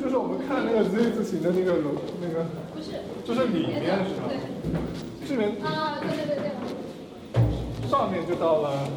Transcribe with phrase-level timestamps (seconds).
[0.00, 1.90] 就是我们看那个 Z 字形的那个楼，
[2.22, 4.30] 那个不是，就是里面是吧？
[5.28, 7.90] 这边啊，对对对对。
[7.90, 8.88] 上面就到了。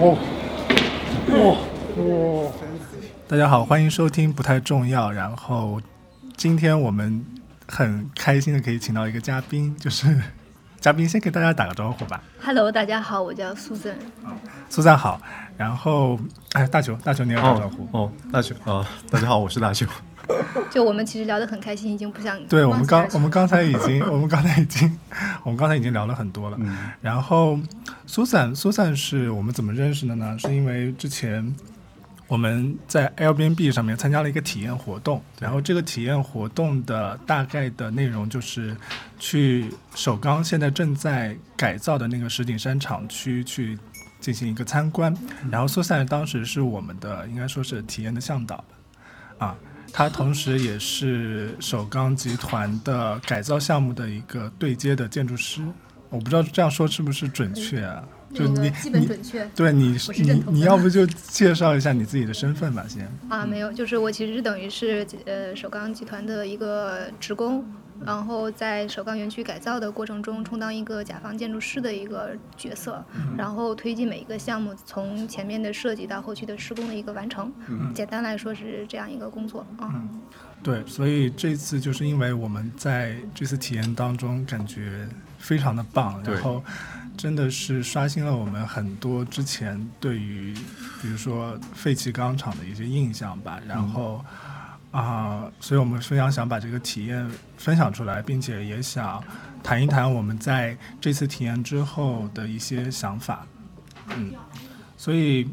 [0.00, 0.16] 哦，
[1.28, 1.36] 哇
[2.02, 2.50] 哇！
[3.28, 5.12] 大家好，欢迎收听不太重要。
[5.12, 5.80] 然后
[6.36, 7.24] 今天我们
[7.74, 10.14] 很开心的可以请到一个嘉宾，就是
[10.78, 12.22] 嘉宾先给大家打个招呼吧。
[12.38, 13.96] Hello，大家好，我叫苏森。
[14.68, 15.18] 苏赞好，
[15.56, 16.20] 然后
[16.52, 17.88] 哎，大球，大球你要打招呼。
[17.92, 19.86] 哦，大球啊、大家好，我是大球。
[20.70, 24.98] 就我们其实聊得很开心，已经不想对我们刚我们刚才已经 我们刚才已经
[25.42, 26.58] 我们刚才已经聊了很多了。
[26.60, 27.58] 嗯然后
[28.06, 30.36] 苏散苏散是我们怎么认识的呢？
[30.38, 31.54] 是因为之前
[32.32, 38.74] 我们在 Airbnb 上面参加了一个体验活动，然后这个体验活动的大概的内容就是
[39.18, 43.78] 去首钢现在正在改造的那个石景山厂区去
[44.18, 45.14] 进行一个参观，
[45.50, 48.64] 然后苏散当时是我们的应该说是体验的向导
[49.36, 49.54] 啊。
[49.92, 55.62] 他同时也是首钢集团的改造项目的一个对接的建筑师，
[56.08, 58.02] 我不知道这样说是不是准确啊？
[58.32, 63.06] 就你那个基本你准确对你是认同的你要不就介绍一下你自己的身份吧，先。
[63.28, 67.64] 啊，没有，就是我其实等于是呃首钢集团的一个职工，
[68.04, 73.04] 然后在首钢园区改造的过程中，充当一个甲方建筑师的一个角色，
[73.36, 77.52] 然后推进每一个项目从前面的设计到后期的施工的一个完成。
[77.94, 79.92] 简单来说是这样一个工作啊。
[80.62, 86.62] 对，所以这次就是因为我们在这次体验当中感觉非常的棒，然后
[87.16, 90.54] 真的是刷新了我们很多之前对于
[91.00, 93.60] 比如说废弃钢厂的一些印象吧。
[93.66, 94.24] 然后
[94.90, 99.22] 啊、所以我们非常想把这个体验分享出来，并且也想
[99.62, 103.46] 谈一谈我们在这次体验之后的一些想法。
[104.16, 104.32] 嗯，
[104.96, 105.48] 所以。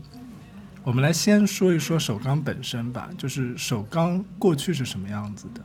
[0.81, 5.61] 我们来先说一说首钢本身吧，就是首钢过去是什么样子的？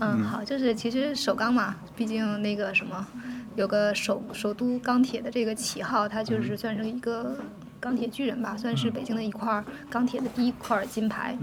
[0.00, 3.06] 嗯，好，就是其实首钢嘛，毕竟那个什么，
[3.56, 7.36] 有个首首都钢铁的这个旗号，它就是算是一个
[7.78, 11.38] 钢铁巨人吧，算是北京的一块儿钢铁的第一块金牌。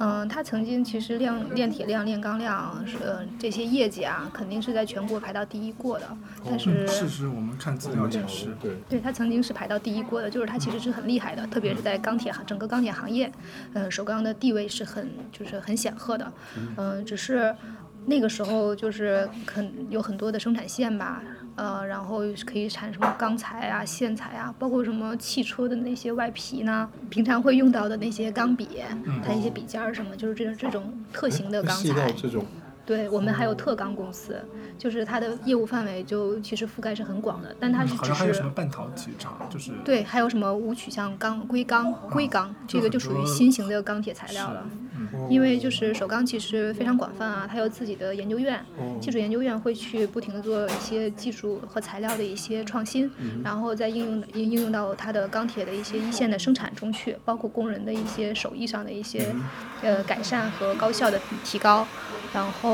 [0.00, 6.06] 嗯，它曾经其实炼炼铁量、炼钢量，呃，这些业绩啊，肯定是在全国排到第一过的。
[6.44, 13.32] 但是，事实我们看资料也是，对，对，它曾经是排到第一过的，就是它其实是很厉害的，特别是在钢铁行整个钢铁行业，
[13.72, 16.30] 嗯、首钢的地位是很就是很显赫的，
[16.76, 17.54] 嗯、只是
[18.06, 21.22] 那个时候就是很有很多的生产线吧，
[21.56, 28.68] 呃，然后可以产什么钢材啊、线材啊，包括什么汽车的那些外皮呢，平常会用到的那些钢笔，
[29.24, 32.12] 它一些笔尖儿什么，就是这种这种特型的钢材。
[32.12, 32.44] 这种，
[32.86, 34.42] 对我们还有特钢公司，
[34.78, 44.66] 就是它的业务范围就其实覆盖是很广的，但它是只嗯好像还有是什么半导体厂，就是对，还有什么无取向钢、硅钢、硅钢，这个就属于新型的钢铁材料了。
[45.28, 48.64] 因为就是首钢其实非常广泛啊，它有自己的研究院，
[49.00, 53.10] 技术研究院会去不停的做一些技术和材料的一些创新，
[53.44, 59.34] 然后再应用应应用到它的钢铁的一些一线的生产中去，包括工人的一些手艺上的一些
[59.82, 61.86] 呃改善和高效的提高，
[62.32, 62.73] 然后。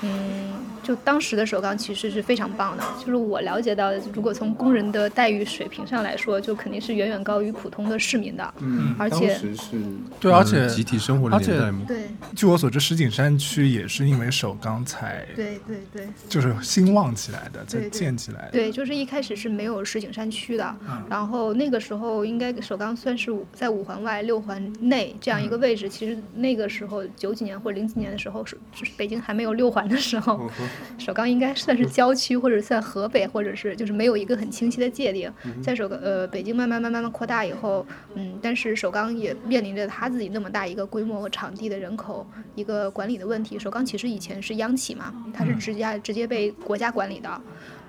[0.00, 8.54] 嗯，就当时的首钢其实是非常棒的，就是我了解到的，如果从工人的待遇水平上来说，就肯定是远远高于普通的市民的。
[8.60, 9.82] 嗯当而且时是
[10.18, 12.08] 对而且嗯集体生活的而且年代嘛，对。
[12.34, 16.08] 据我所知，石景山区也是因为首钢才对对对。
[16.26, 17.90] 就是兴旺起来的，才对对。
[17.90, 18.52] 建起来的。
[18.52, 20.74] 对，就是一开始是没有石景山区的，
[21.10, 25.86] 然后那个时候应该首钢算是五在五环外六环内这样一个位置。
[25.86, 30.50] 其实那个时候九几年或者零几年的时候，是是北京还没有六环的时候，
[30.98, 35.32] 首钢应该算是郊区或者算河北，或者是就是没有一个很清晰的界定。
[35.62, 43.58] 在首呃北京慢慢慢慢慢扩大以后，嗯，但是首钢也面临着他自己那么大一个规模和场地的人口一个管理的问题。
[43.58, 47.40] 首钢其实以前是央企嘛，它是直接直接被国家管理的。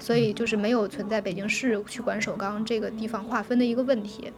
[0.02, 4.32] 所以就是没有存在北京市去管首钢这个地方划分的一个问题。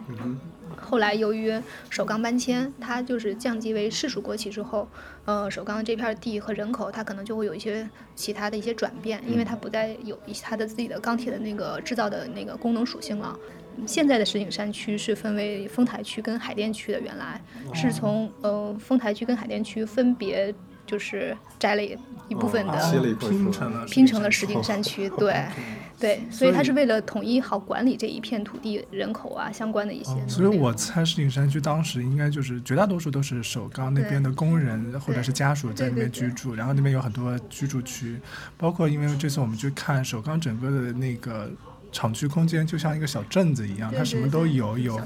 [0.81, 1.53] 后来由于
[1.89, 4.87] 首钢搬迁，它就是降级为市属国企之后，
[5.25, 13.37] 呃，首钢这片地和人口它可能就会有一些其他的一些转变，因为它不再有一它的自己的钢铁的那个制造的那个功能属性了。
[13.85, 17.41] 现在的石景山区是分为丰台区跟海淀区的，原来
[17.73, 20.53] 是从呃丰台区跟海淀区分别。
[20.91, 21.81] 就是摘了
[22.27, 22.73] 一部分的，
[23.17, 25.33] 拼成了拼成了石景山 区，对。
[25.97, 30.15] 对，所以它是为了统一好管理这一片土地、人口啊相关的一些。
[30.27, 38.19] 所以我猜石景山区当时应该就是绝大多数都是首钢那边的工人或者是家属在那边居住，然后那边有很多居住区，
[38.57, 41.51] 包括因为这次我们去看首钢整个的那个。
[41.91, 44.99] 厂区空间就像一个小镇子一样，它什么都有，有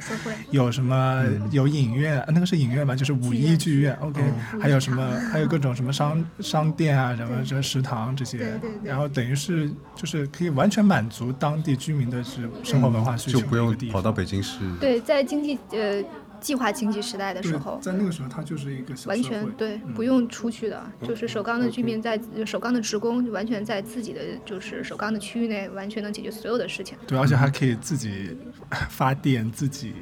[0.51, 4.21] 有什么有影院，那个是影院吧，就是五一剧院，OK，
[4.61, 14.59] 还有什么 还有各种什么商商店啊，什么什么食堂这些，然后等于是就是可以完全满足当地居民的是生活文化需求，就不用跑到北京市。
[14.79, 16.03] 对，在经济呃。
[16.39, 26.97] 计划经济时代的时候，在那个时候，它就是一个完全对不用出去的，就是首钢的居民在首钢的职工完全在自己的就是首钢的区域内完全能解决所有的事情。
[27.07, 28.37] 对，而且还可以自己
[28.89, 29.93] 发电、自己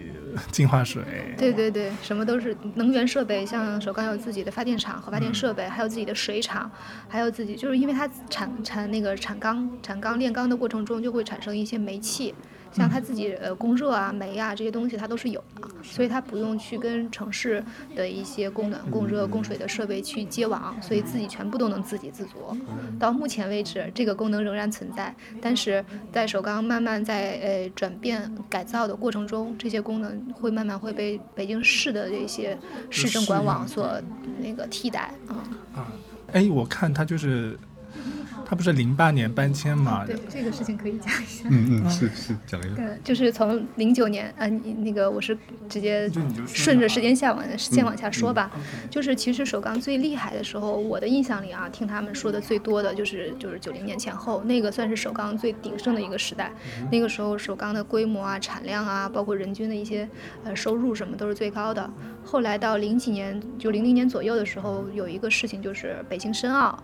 [0.51, 1.03] 净化水。
[1.37, 6.69] 对对对，什么都是能源设备，像首钢有自己的发电厂和发电设备，还有自己的水厂，
[7.07, 12.33] 还有自己就是因为它产产那个产钢产钢炼钢的过程中就会产生一些煤气。
[12.73, 17.63] 像他自己呃供热啊煤啊这些东西他都是有的，所以他不用去跟城市
[17.95, 22.57] 的一些供暖供热供水的设备去接网，所以自己全部都能自给自足。
[22.99, 32.57] 到目前为止，这个功能仍然存在，但是在首钢慢慢在呃转变改造的过程中，这些功能会慢慢会被北京市的这些
[32.89, 34.01] 市政管网所
[34.39, 35.43] 那个替代啊。
[35.75, 35.87] 啊，
[36.33, 37.57] 哎，我看它就是。
[38.45, 40.05] 他不是零八年搬迁嘛？
[40.05, 41.47] 对，这个事情可以讲一下。
[41.49, 42.75] 嗯嗯，是是讲一下。
[42.75, 45.37] 对，就是从零九年，呃，那个我是
[45.69, 46.11] 直接
[46.45, 48.51] 顺着时间线往先往下说吧。
[48.89, 56.51] 就是其实首钢最厉害的时候，我的印象里啊，听他们说的最多的就是就是九零年前后，那个算是首钢最鼎盛的一个时代。
[56.91, 60.07] 那个时候首钢的规模啊、产量啊，包括人均的一些
[60.43, 61.89] 呃收入什么都是最高的。
[62.23, 66.77] 后来到零几年，就零零年左右的时候，有一个事情就是北京申奥。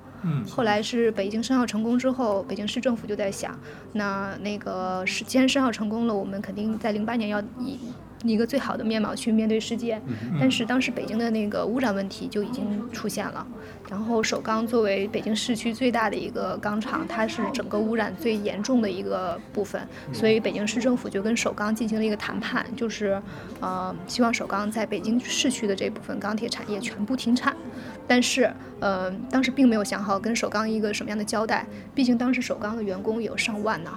[0.50, 3.58] 后来是北京申奥成功之后，北京市政府就在想，
[3.94, 7.80] 那那个是既然申奥成功了，我们肯定在零八年要以
[8.24, 10.02] 一个最好的面貌去面对世界。
[10.40, 13.46] 但是当时北京的那个污染问题就已经出现了，
[13.90, 19.82] 然后首钢作为北京市区最大的一个钢厂，它是整个污染最严重的一个部分，
[20.14, 23.22] 所以北京市政府就跟首钢进行了一个谈判，就是
[23.60, 27.56] 呃希望首钢在北京市区的这部分钢铁产业全部停产。
[28.08, 31.64] 但是，呃，当时并没有想好跟首钢一个什么样的交代，
[31.94, 33.92] 毕竟当时首钢的员工有上万呢。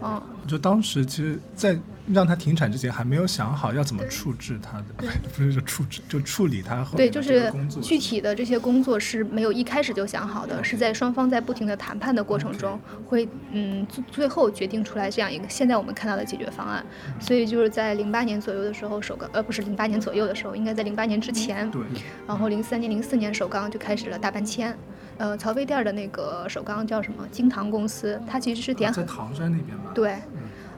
[0.00, 1.78] 哦，就当时其实，在
[2.12, 4.84] 让它停产之前，还没有想好要怎么处置它的，
[5.36, 6.84] 不是说处置，就处理它。
[6.96, 7.52] 对，就是
[7.82, 16.84] 具体的这些工作是没有一开始就想好的，是在双方在不停的谈判的过程中，会嗯最最后决定出来这样一个现在我们看到的解决方案。
[17.18, 21.70] 所以就是在零八年左右的时候，首钢呃不是零八年左右的时候，应该在零八年之前。
[21.70, 21.82] 对。
[22.26, 24.76] 然后零三年、零四年首钢就开始了大搬迁。
[25.18, 27.28] 呃，曹妃甸的那个首钢叫什么？
[27.30, 29.90] 金堂公司，它其实是点在唐山那边吧？
[29.94, 30.16] 对，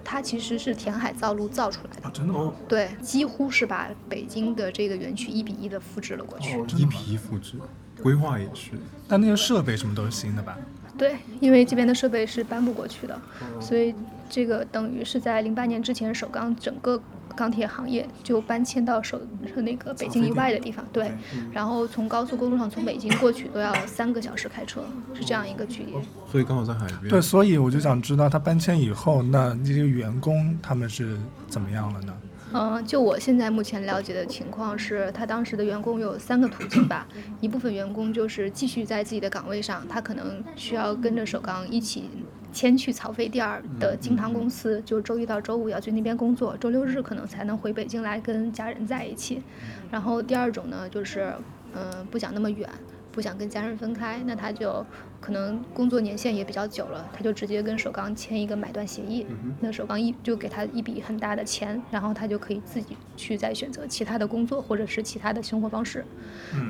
[0.04, 2.10] 它其实是填海造陆造出来的。
[2.10, 2.52] 真的吗？
[2.68, 6.58] 对，几乎是把北京的这个园区一比一的复制了过去。
[6.76, 7.54] 一比一复制，
[8.02, 8.72] 规划也是。
[9.08, 10.58] 但那些设备什么都是新的吧？
[10.98, 13.20] 对，因为这边的设备是搬不过去的，
[13.60, 13.94] 所以
[14.28, 17.00] 这个等于是在零八年之前，首钢整个。
[17.32, 19.20] 钢铁行业就搬迁到首
[19.56, 21.12] 那个北京以外的地方，对，
[21.52, 24.82] 然后从高速公路上从北京过去都要三个小时开车，
[25.14, 25.92] 是这样一个距离。
[26.30, 27.08] 所以刚好在海边。
[27.08, 31.18] 对，所以我就想知道他搬迁以后，那这些员工他们是
[31.48, 32.12] 怎么样了呢？
[32.52, 37.06] 嗯，就我现在目前了解的情况是，他当时的员工有三个途径吧，
[37.40, 42.08] 一部分员工就是继续在自己的岗位上，他可能需要跟着首钢一起。
[42.54, 49.42] 迁去曹妃甸儿的金堂公司，就周一到周五要去那边工作，周六日可能才能回北京来跟家人在一起。
[49.90, 51.32] 然后第二种呢，就是
[51.74, 52.68] 嗯不想那么远，
[53.12, 54.84] 不想跟家人分开，那他就
[55.20, 59.26] 可能工作年限也比较久了，他就直接跟首钢签一个买断协议，
[59.60, 66.04] 那首钢一就给他一笔很大的钱，然后他就可以自己去再选择其他的工作或者是其他的生活方式。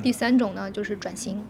[0.03, 1.43] 第三种呢，就是转型。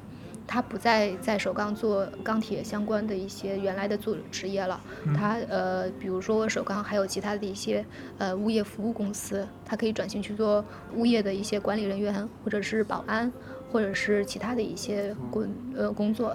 [0.45, 4.79] 他不再在首钢做钢铁相关的一些原来的做职业了，
[5.15, 7.83] 他呃，比如说首钢还有其他的一些
[8.17, 10.63] 呃物业服务公司，他可以转型去做
[10.95, 13.31] 物业的一些管理人员，或者是保安，
[13.73, 16.33] 或者是其他的一些工呃工作。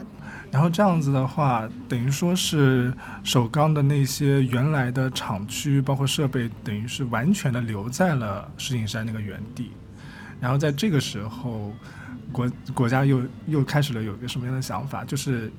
[0.50, 2.92] 然后这样子的话，等于说是
[3.24, 9.70] 首钢的那些原来的厂区，包括设备，等于是完全的留在了石景山那个原地。
[10.40, 11.72] 然后在这个时候。
[12.30, 15.02] 国国家又又开始了有一个什么样的想法？
[15.02, 15.50] 就是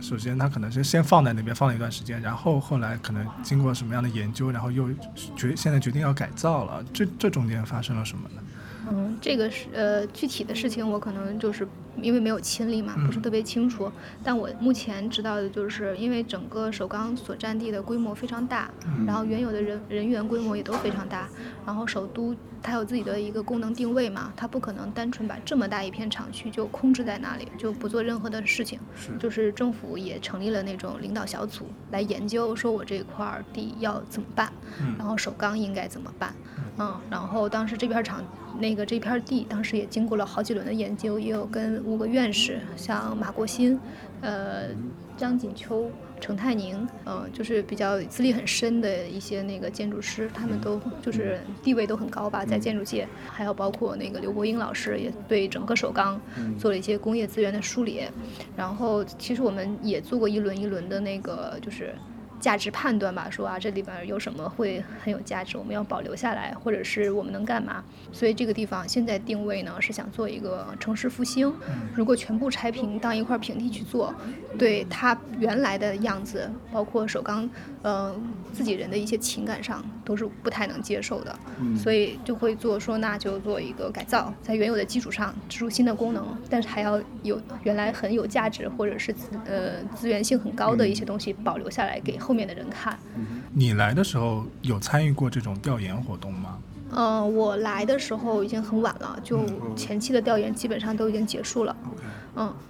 [0.00, 4.90] 首先他可能是先放在那边放了一段时间，然后后来可能经过什么样的研究，然后又
[5.36, 6.84] 决现在决定要改造了。
[6.92, 8.42] 这这中间发生了什么呢？
[8.88, 11.66] 嗯，这个是呃具体的事情我可能就是
[12.02, 13.90] 因为没有亲历嘛，不是特别清楚。
[14.22, 18.70] 但我目前知道的就是，因为整个首钢所占地的规模非常大，
[19.06, 21.28] 然后原有的人人员规模也都非常大，
[21.64, 28.78] 然后首都它有自己的一个功能定位嘛，它不可能单纯把这么大一片厂区就空置在那里，就不做任何的事情。
[29.18, 34.52] 就是政府也成立了那种领导小组来研究，说我这块儿地要怎么办，
[34.98, 36.34] 然后首钢应该怎么办。
[36.78, 38.22] 嗯，然后当时这片厂
[38.58, 43.78] 那个这片地，当时也经过了好几轮的研究，也有跟五个院士，像马国新，
[44.20, 44.64] 呃，
[45.16, 45.88] 张锦秋、
[46.20, 56.20] 程泰宁，呃，就是比较资历很深的一些那个建筑师，他们都就是地位都很高吧，在建筑界，还有包括那个刘国英老师，也对整个首钢
[56.58, 58.02] 做了一些工业资源的梳理。
[58.56, 61.94] 然后其实我们也做过一轮一轮的那个就是。
[62.40, 67.82] 价值判断吧，说啊这里边有什么会很有价值，我们要保留下来，或者是我们能干嘛？
[68.12, 71.52] 所以这个地方现在定位呢是想做一个城市复兴。
[71.94, 74.14] 如果全部拆平当一块平地去做，
[74.58, 77.48] 对它原来的样子，包括首钢
[77.82, 78.14] 呃
[78.52, 81.38] 自己人的一些情感上都是不太能接受的，
[81.76, 89.14] 所以就会做说那就做一个改造，在原有的基础上植入新的功能，但是还要有原来很有价值或者是
[89.46, 92.98] 呃资源性很高的一些东西保留下来给后面的人看。
[93.52, 96.58] 你来的时候有参与过这种调研活动吗？
[96.90, 101.76] 呃，我来的时候已经很晚了，就前期的调研基本上都已经结束了。
[101.84, 101.90] 嗯，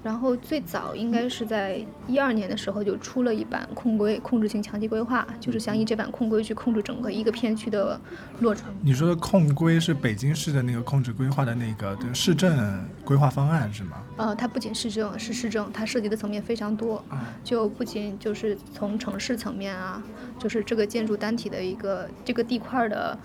[0.03, 8.01] 然后最早应该是在一二年的时候就出了一版控规控制性强基规划，就是想以这版控规去控制整个一个片区的
[8.39, 8.73] 落成。
[8.81, 13.97] 你说的控规是北京市的那个控制规划的那个对市政规划方案是吗？
[14.17, 17.05] 呃，它不仅市政是市政，它涉及的层面非常多，
[17.43, 20.03] 就不仅就是从城市层面啊，
[20.39, 23.19] 就是这个建筑单体的一个这个地块的。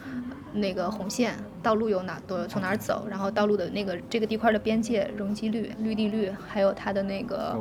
[0.54, 7.58] 那个红线道路有哪多从哪儿走，然后道路的那个这个地块的边界容积率、绿地率，还有它的那个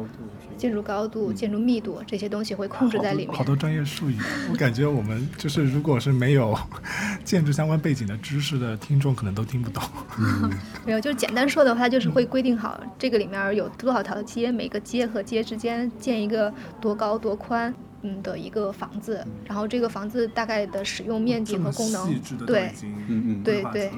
[0.57, 3.37] 建筑高度、建筑密度这些东西会控制在里面。
[3.37, 4.19] 好多专业术语，
[4.51, 6.57] 我感觉我们就是如果是没有
[7.25, 9.83] 建筑相关背景的知识的听众，可能都听不懂。
[10.85, 17.75] 没有，就是简单说的话，就是会规定好这个里面有多少条街，每个街和街之间建一个多高多宽。
[18.03, 23.91] 嗯的一个房子，然后这个房子大概的使用面积和功能，对，嗯嗯，对对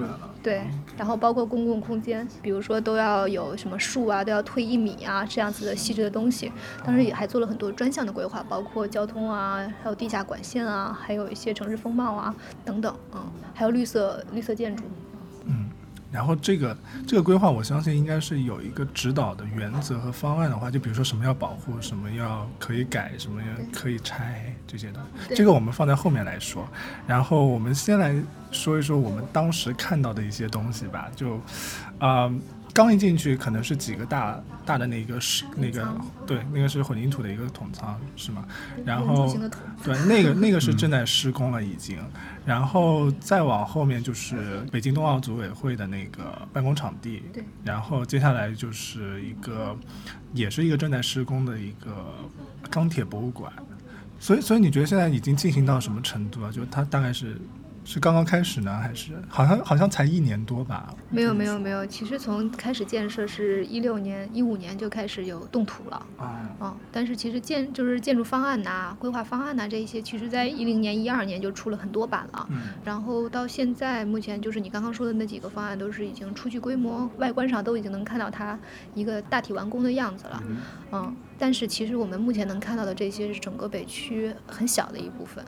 [0.42, 0.62] 对，
[0.96, 6.50] 然后包括公共空间，比如说都要有什么树啊，都要推一米啊，这样子的细致的东西。
[6.84, 13.20] 当时也还做了很多专项的规划，包括交通啊，还有地下管线啊，还有一些城市风貌啊等等，嗯，
[13.54, 14.82] 还有绿色绿色建筑。
[16.12, 16.14] 嗯。
[16.14, 16.76] 然后这个
[17.06, 25.00] 这个规划，我相信应该是有一个指导的原则和方案的话，就比如说什么要保护，什么要可以改，什么要可以拆这些的。
[25.34, 26.68] 这个我们放在后面来说。
[27.06, 28.14] 然后我们先来
[28.50, 31.10] 说一说我们当时看到的一些东西吧。
[31.16, 31.36] 就，
[31.98, 32.34] 啊、呃，
[32.72, 35.86] 刚一进去可能是几个大大的那个是那个
[36.26, 38.44] 对，那个是混凝土的一个桶仓是吗？
[38.84, 39.36] 然后
[39.84, 41.98] 对，那个那个是正在施工了已经。
[42.44, 47.44] 然后再往后面就是北京冬奥组委会的那个办公场地，对。
[47.62, 49.76] 然后接下来就是一个，
[50.32, 52.14] 也是一个正在施工的一个
[52.70, 53.52] 钢铁博物馆。
[54.18, 56.50] 所以，所以你觉得现在已经进行到什么程度啊？
[56.50, 57.36] 就它大概是
[57.84, 60.94] 是刚刚开始呢，还是好像好像才一年多吧？
[61.10, 66.06] 没有没有没有，其实从开始建设是一六年、一五年就开始有动土了。
[66.16, 66.48] 啊。
[66.60, 72.46] 嗯，但是其实建就是建筑方案呐、规划方案呐这一些，其实在一零年、一二年就出了很多版了。
[72.50, 72.68] 嗯。
[72.84, 78.58] 然后到现在，目前就是你刚刚说的那几个方案，都是已经初具规模，外观上都已经能看到它
[78.94, 80.42] 一个大体完工的样子了。
[80.46, 80.56] 嗯。
[80.92, 85.44] 嗯，但是其实我们目前能看到的这些是整个北区很小的一部分。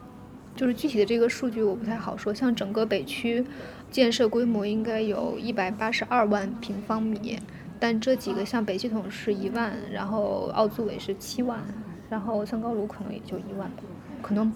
[0.56, 3.44] 就是具体的这个数据我不太好说，像整个北区
[3.90, 7.38] 建设规模应该有一百八十二万平方米，
[7.80, 11.60] 但这几个像北系统是一万，然后奥组委是七万，
[12.08, 13.82] 然后三高炉可能也就一万吧，
[14.22, 14.52] 可能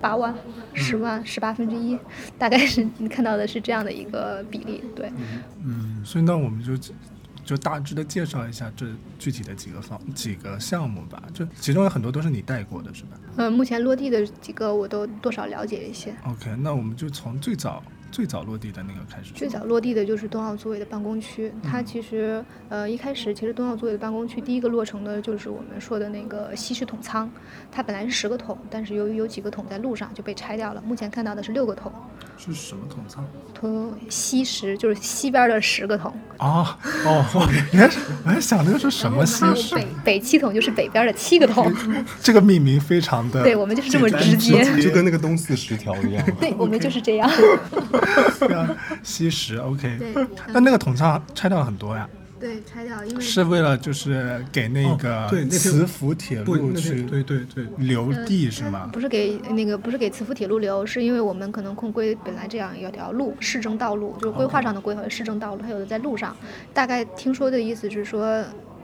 [0.00, 0.34] 八万、
[0.74, 1.98] 十万、十八分之一，
[2.38, 5.10] 大概是你看到的是这样的一个比例，对。
[5.64, 6.72] 嗯，所以那我们就。
[7.50, 8.86] 就大致的介绍一下这
[9.18, 13.18] 具体的几个方几个项目吧，就其中有很多都是你带过的，是吧？
[13.38, 16.14] 呃，目前落地的几个我都多少了解一些。
[16.24, 19.32] OK，那我们就从最早最早落地的那个开始。
[19.34, 27.30] 最早落地的就是冬奥组委的办公区，它其实呃一开始其实冬奥组委的办公区第一个落成的就是我们说的那个西式桶仓，
[27.70, 31.92] 它本来是十个桶，但是由于有几个桶在路上就被拆掉了，目前看到的是六个桶。
[32.36, 33.22] 是什么桶仓？
[33.52, 36.10] 桶西石就是西边的十个桶。
[36.38, 36.66] 哦
[37.04, 39.74] 哦，原来我还想那个是什么西石？
[39.74, 41.70] 北北七桶就是北边的七个桶。
[42.22, 46.24] 这个命名非常的对我们就是这么直接，就跟那个东四十条一样。
[46.40, 47.30] 对我们就是这样。
[48.38, 48.68] 对啊，
[49.02, 49.98] 西石 OK。
[50.48, 52.08] 那那个桶仓拆掉了很多呀。
[52.38, 58.88] 对，拆掉，因为是为了就是给那哦个对那天磁浮铁不，路去对对对，留地是吗？
[58.90, 66.34] 不是给那个不是给磁浮铁路留，是因为我们可能控规本来这样有条路，市政道路，就是规划上的规划市政道路，它有的在路上。
[66.72, 68.42] 大概听说的意思是说，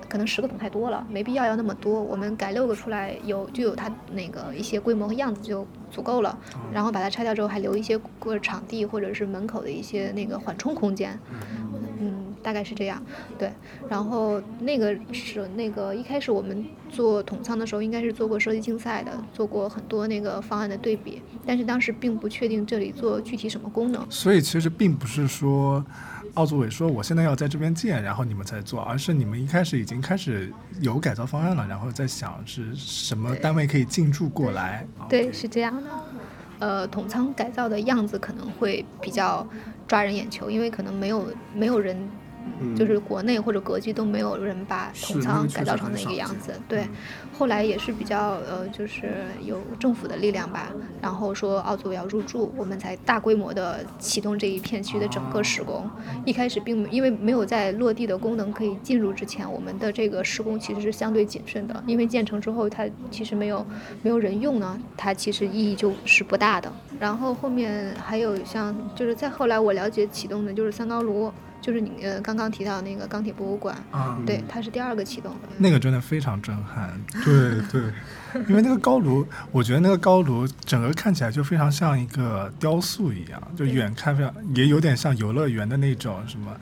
[0.08, 6.38] 可能十个桶太多了，没必要要那么多，我们改六个出来有就有它那个一些规模和样子就足够了。
[6.72, 11.18] 然后把它拆掉之后，还留一些或者场地或者是门口的一些那个缓冲空间。
[11.98, 13.02] 嗯，大概是这样，
[13.38, 13.50] 对。
[13.88, 24.06] 然后那个是那个一开始我们做统仓的时候，应该是做过设计竞赛的，做过很多那个方案的对比，但是当时并不确定这里做具体什么功能。
[24.10, 25.82] 所以其实并不是说
[26.36, 34.86] 奥组委说我现在要在这边建，然后你们才做，而是你们一开始已经开始有改造方案了，然后在想是什么单位可以进驻过来。
[35.08, 35.90] 对，是这样的。
[36.58, 39.46] 呃，统仓改造的样子可能会比较
[39.88, 41.96] 抓人眼球，因为可能没有没有人，
[42.76, 46.52] 就是国内或者国际都没有人把统仓改造成那个样子。
[46.68, 46.86] 对，
[47.36, 55.88] 后来也是比较呃，就是有政府的力量吧，然后说奥组委要入驻，我们才大规模的启动这一片区的整个施工。
[56.24, 63.64] 一开始并没因为没有在落地的功能可以进入之前，我们的这个施工其实是相对谨慎的，因为建成之后它其实没有
[64.02, 66.72] 没有人用呢，它其实意义就是不大的。
[66.98, 71.30] 然后后面还有像就是再后来我了解启动的就是三高炉，
[71.66, 75.48] 就是你呃刚刚提到那个钢铁博物馆，啊，对，它是第二个启动的。
[75.58, 77.92] 那个真的非常震撼，对对，
[78.48, 86.56] 因为那个高炉，我觉得那个高炉整个看起来就非常像一个雕塑一样，就远看非常也有点像游乐园的那种什么。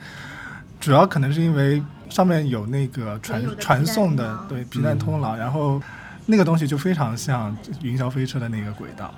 [0.79, 5.79] 主要可能是因为上面有那个传传送的对皮蛋通廊，然后
[6.25, 9.13] 那个东西就非常像云霄飞车的那个轨道。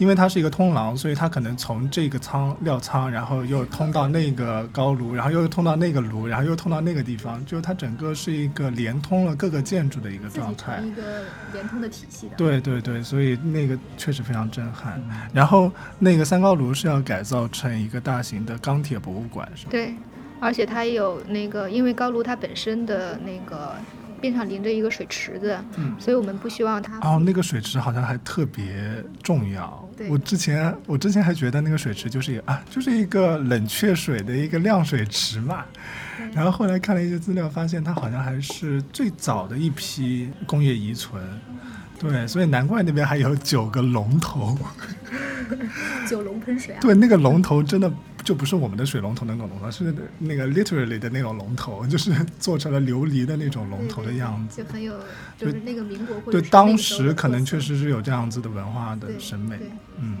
[0.00, 10.80] 因为它是一个通廊，所以它可能从这个仓料仓，然后又通到那个高炉，然后又通到那个炉，然后又通到那个地方，就是它整个是一个连通了各个建筑的一个状态。
[10.82, 11.02] 一个
[11.52, 12.34] 连通的体系的。
[12.38, 14.98] 对对对，所以那个确实非常震撼。
[15.34, 19.68] 然后那个三高炉是要改造成一个大型的钢铁博物馆，是吗？
[19.70, 19.94] 对，
[20.40, 23.74] 而且它有那个，因为高炉它本身的那个
[24.20, 29.88] 边上临着一个水池子，嗯所以我们不希望它哦，那个水池好像还特别重要。
[29.96, 35.64] 对我之前我之前还觉得那个水池就是一个啊，就是一个冷却水的一个晾水池嘛。
[36.32, 41.22] 然后后来看了一些资料，发现它好像还是最早的一批工业遗存。
[41.98, 44.56] 对，所以难怪那边还有九个龙头。
[46.08, 46.78] 九龙喷水啊。
[46.80, 54.62] 对，那个龙头真的就不是我们的水龙头那种龙头，是那个 literally 的那种龙头， 就是做成了琉璃的那种龙头的样子。
[54.62, 54.94] 就很有，
[55.38, 59.58] 就是那个民国或者对，当时可能确实是有这样子的文化的审美。
[59.98, 60.16] 嗯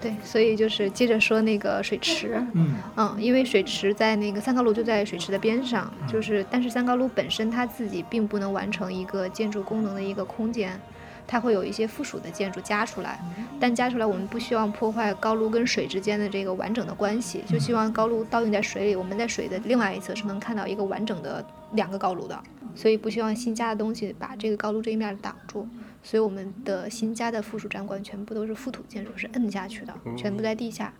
[0.00, 10.78] 对，所以就是接着说那个水池，嗯嗯，因为水池在那个三高路就在水池的边上，就是但是三高路本身它自己并不能完成一个建筑功能的一个空间，
[11.26, 13.20] 它会有一些附属的建筑加出来，
[13.60, 22.42] 但加出来我们不希望破坏高炉跟水之间的这个完整的关系，就希望高炉倒映在水里，我们在水的另外一侧是能看到一个完整的两个高炉的，
[22.74, 25.66] 所以不希望新加的东西把这个高炉这一面挡住。
[26.02, 30.92] 所以我们的新加的附属展馆全部都是覆土建筑，是摁下去的，全部在地下。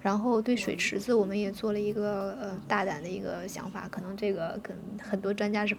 [0.00, 5.76] 然后对水池子，我们也做了一个呃大胆的一个想法，可能这个跟很多专家是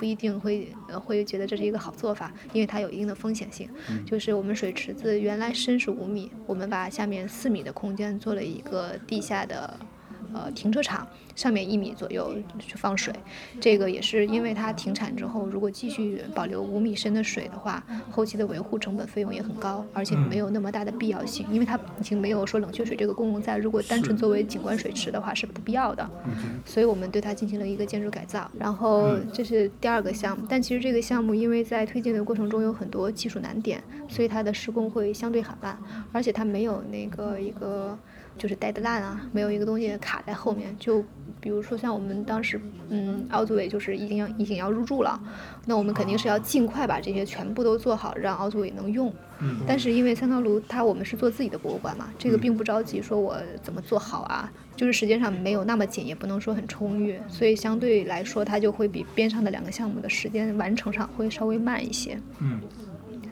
[0.00, 3.68] 不一定会呃会觉得这是一个好做法，因为它有一定的风险性。
[4.06, 9.78] 就是我们水池子原来深是五米，我们把下面四米的空间做了一个地下的
[10.34, 13.14] 呃停车场，上面一米左右去放水。
[13.60, 23.56] 这个也是因为它停产之后，如果继续保留五米深的水的话，后期的维护成本费用也很高，而且没有那么大的必要性，因为它已经没有说冷却水这个功能在。
[23.56, 26.08] 如果单纯作为景观水池的话是不必要的，
[26.64, 28.50] 所以我们对它进行了一个建筑改造。
[28.58, 35.78] 然后这是第二个项目，但其实这个项目因为在推进的过程中有很多技术难点，所以它的施工会相对很慢，
[36.12, 37.98] 而且它没有那个一个。
[38.40, 40.74] 就是 deadline 啊，没有一个东西卡在后面。
[40.78, 41.04] 就
[41.42, 45.20] 比如说像我们当时，嗯，奥组委就是已经要已经要入驻了，
[45.66, 49.12] 那我们肯定是要尽快把这些全部都做好，让奥组委能用。
[49.66, 62.18] 但是因为三高炉它我们是做自己的博物馆嘛，这个并不着急说我怎么做好啊，就是时间上没有那么紧，也不能说很充裕，所以相对来说它就会比边上的两个项目的时间完成上会稍微慢一些。
[62.38, 62.60] 嗯，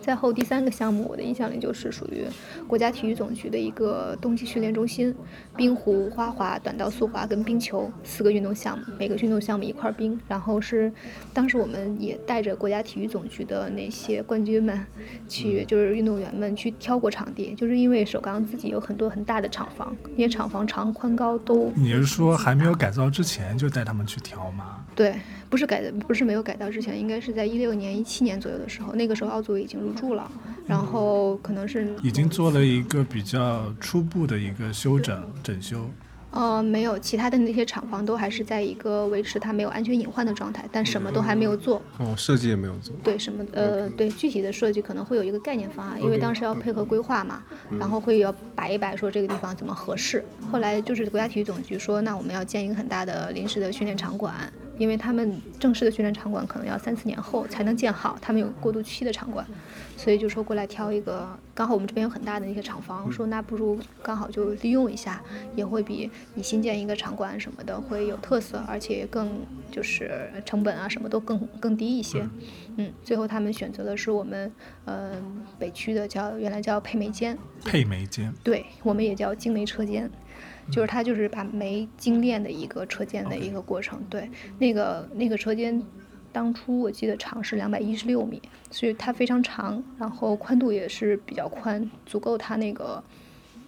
[0.09, 2.25] 再后第三个项目，我的印象里就是属于
[2.67, 5.15] 国家体育总局的一个冬季训练中心，
[5.55, 10.19] 冰壶、花滑、短道速滑跟冰球四个运动项目，每个运动项目一块冰。
[10.27, 10.91] 然后是
[11.35, 14.83] 当时我们也带着国家体育总局的那些冠军们
[15.29, 21.71] 去，就是运动员们去挑过场地，就是因为首钢自己有很多很大的厂房，那些厂房长宽高都。
[21.77, 24.87] 你是说还没有改造之前就带他们去挑吗？
[24.95, 25.15] 对，
[25.51, 30.31] 不是改的，不是没有改造之前，应该是在一六年、一七年左右的时候，那个时候奥组委已经入驻了，
[30.67, 35.89] 然后可能是已经做了一个比较初步的一个修整整修。
[36.31, 41.81] 呃，没有，其他的那些厂房都还是在一个维持它没有安全隐患的状态，但什么都还没有做。
[41.99, 42.95] 哦，设计也没有做。
[43.03, 47.43] 对，什么呃，对，具体的设计可能会有一个概念方案，因为当时要配合规划嘛，
[47.81, 50.23] 然后会要摆一摆，说这个地方怎么合适。
[50.53, 54.35] 后来就是国家体育总局说，那我们要建一个很大的临时的训练场馆。
[54.79, 59.45] 因为他们正式的训练场馆可能要三四年后才能建好，他们有过渡期的场馆，
[59.97, 65.23] 所以就说过来挑一个，刚好我们这边有很大的一些厂房，说那不如刚好就利用一下，
[65.57, 72.27] 也会比你新建一个场馆什么的会有特色，而且更就是成本啊什么都更更低一些。
[72.77, 74.51] 嗯，最后他们选择的是我们
[74.85, 75.13] 呃
[75.59, 80.09] 北区的叫原来叫配煤间，配煤间，对我们也叫精煤车间。
[80.71, 85.83] 就是它就是把煤精炼的一个车间的一个过程，对，那个那个车间，
[86.33, 93.03] 当初我记得长是两百一十六米，所以它非常长，然后宽度也是比较宽，足够它那个。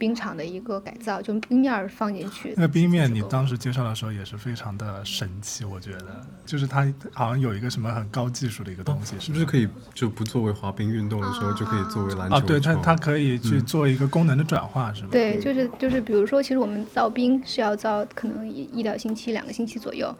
[0.00, 2.54] 冰场的一个改造，就冰面放进去。
[2.56, 12.36] 那个冰面，你当时介绍的时候也是非常的神奇，我觉得，就是它好像有一个什么很高技术的一个东西，是不是可以就不作为滑冰运动的时候，就可以作为篮球？
[12.36, 15.08] 啊，对，它它可以去做一个功能的转化，是吗？
[15.12, 20.10] 对，就是就是，比如说，其实我们造冰是要造可能一一两星期、两个星期左右，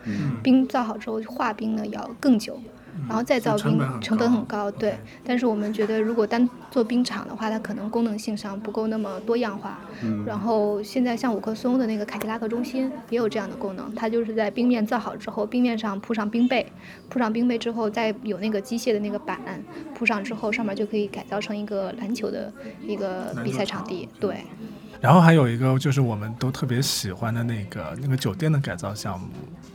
[0.43, 2.61] 冰造好之后化冰呢要更久。
[3.09, 4.97] 然后再造冰成本很高，对。
[5.25, 9.81] 但是我们觉得，如果单做冰场的话，它可能功能性上不够那么多样化。
[10.25, 16.67] 然后现在像五棵松的那个凯迪拉克中心也有这样的功能，它就是在冰面造好之后，冰面上铺上冰被，
[17.09, 19.41] 铺上冰被之后，再有那个机械的那个板
[19.95, 22.53] 铺上之后，上面就可以改造成一个篮球的
[22.87, 24.45] 一个比赛场地，对。
[25.01, 29.27] 然后还有一个就是我们都特别喜欢的那个那个酒店的改造项目。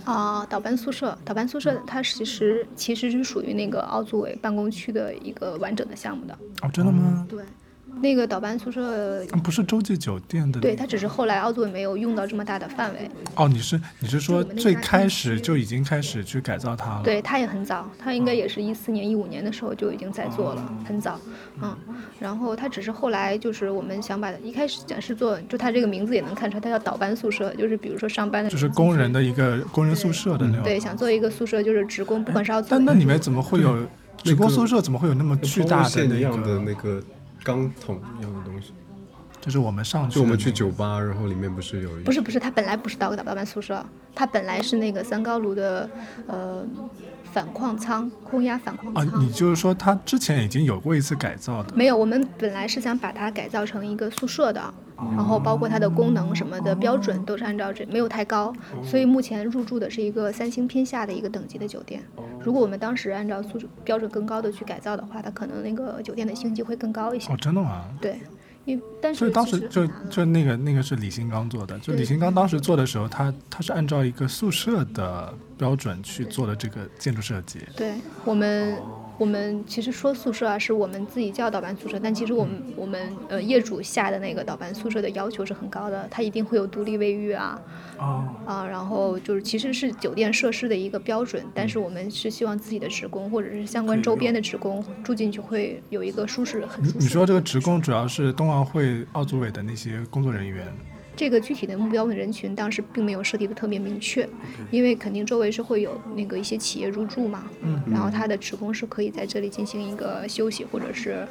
[0.05, 6.37] 啊，导班宿舍，导班宿舍它其实其实是属于那个奥组委办公区的一个完整的项目的。
[6.61, 7.25] 哦，真的吗？
[7.29, 7.43] 对。
[8.01, 13.09] 那个倒班宿舍不是洲际酒店的，对，它只是后来奥组委没有用到这么大的范围。
[13.35, 17.01] 哦，你是你是说最开始就已经开始去改造它了？
[17.03, 21.19] 对，它也很早，它应该也是一四年、一五年的时候就已经在做了，很早。
[21.61, 21.75] 嗯，
[22.19, 30.63] 然后它只是后来就是我们想把一开始讲是做，就它这个名字也能看出来，它叫倒班宿舍，就是比如说上班的，就是工人的一个工人宿舍的那种。
[30.63, 33.77] 对，想做一个宿舍，就是职工，不管是要但那里面怎么会有
[34.21, 34.81] 职工宿舍？
[34.81, 37.01] 怎么会有那么巨大的那个？
[37.45, 38.73] 钢桶一样的东西，
[39.39, 45.87] 就是我们上去，就我们去酒吧，然后里面不是有一不是不是，它本来不是导导班宿舍，它本来是那个三高炉的
[46.25, 46.65] 呃
[47.31, 49.05] 反矿仓，空压反矿仓。
[49.05, 51.75] 啊，你就是说它之前已经有过一次改造的？
[51.75, 54.73] 没有，我们本来是想把它改造成一个宿舍的。
[54.97, 58.53] 然后包括它的功能什么的标准都是按照这没有太高，
[58.83, 62.01] 所以目前入住的是一个三星偏下的一个等级的酒店。
[62.41, 67.33] 如果我们当时按照素质标准更高的去改造的话，它可能那个酒店的星级会更高一些。
[67.33, 67.85] 哦，真的吗？
[67.99, 68.19] 对。
[68.65, 77.59] 因但是所以当时就就那个那个是李新刚做的，就李新刚当时做的时候，他他是按照一个宿舍的标准去做的这个建筑设计。
[77.75, 78.75] 对我们。
[79.17, 87.61] 我们其实说宿舍啊，是我们自己叫导班宿舍，但其实我们我们呃业主下的那个导班宿舍的要求是很高的，它一定会有独立卫浴啊，
[88.45, 96.97] 啊，然后就是其实是酒店设施的一个标准，但是我们是希望自己的职工或者是相关周边的职工住进去会有一个舒适很舒适。
[96.99, 100.67] 你说这个职工主要是冬奥会奥组委的那些工作人员。
[101.15, 104.27] 这个具体的目标的人群当时并没有设定的特别明确，
[104.69, 107.45] 因为肯定周围是会有那个一些企业入驻嘛，
[107.89, 111.27] 然后他的职工是可以在这里进行一个休息或者是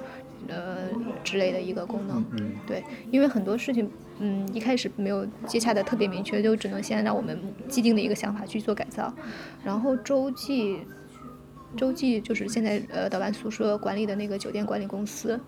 [0.49, 0.88] 呃
[1.23, 2.25] 之类的一个功能，
[2.66, 9.12] 对，因为很多事情，嗯，一开始没有接洽的特别明确，就只能先按照我们既定的一个想法去做改造，
[9.64, 10.79] 然后洲际。
[11.74, 15.38] 洲际就是现在呃导班宿舍管理的那个酒店管理公司，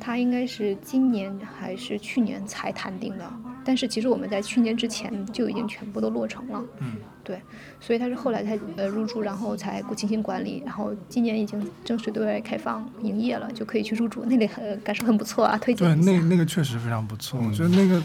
[0.00, 3.32] 它应该是今年还是去年才谈定的，
[3.64, 6.64] 但是其实我们在去年之前就已经全部都落成了。
[6.80, 7.40] 嗯，对，
[7.80, 15.86] 所以它是后来才呃入住，然后才进行管理，然后今年已经正式对外开放营业了，就可以去入住，那里很感受很不错啊，推荐。
[16.02, 18.02] 对，那那个确实非常不错，我觉得那个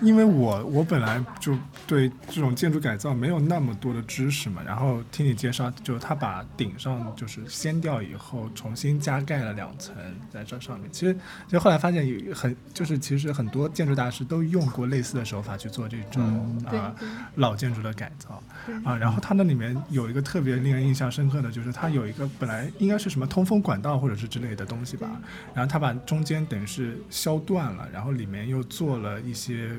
[0.00, 9.94] 因为我我本来就对这种建筑改造没有那么多的知识嘛，然后听你介绍，就他把顶上就是掀掉以后，重新加盖了两层
[10.30, 10.88] 在这上面。
[10.90, 11.14] 其实，
[11.46, 18.42] 其实后来发现有很就是其实很多建筑大师都用过类似的手法去做这种对啊、对老建筑的改造
[18.84, 18.96] 啊。
[18.96, 25.08] 然后它那里面有一个特别令人印象深刻的，就是它有一个本来应该是什么通风管道或者是之类的东西吧，
[25.54, 29.70] 然后他把中间等于是削断了，然后里面又做了一些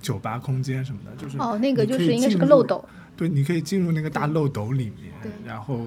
[0.00, 2.84] 酒吧空间什么的，就是哦，那个就是应该是个漏斗，
[3.16, 5.12] 对，你可以进入那个大漏斗里面，
[5.44, 5.86] 然后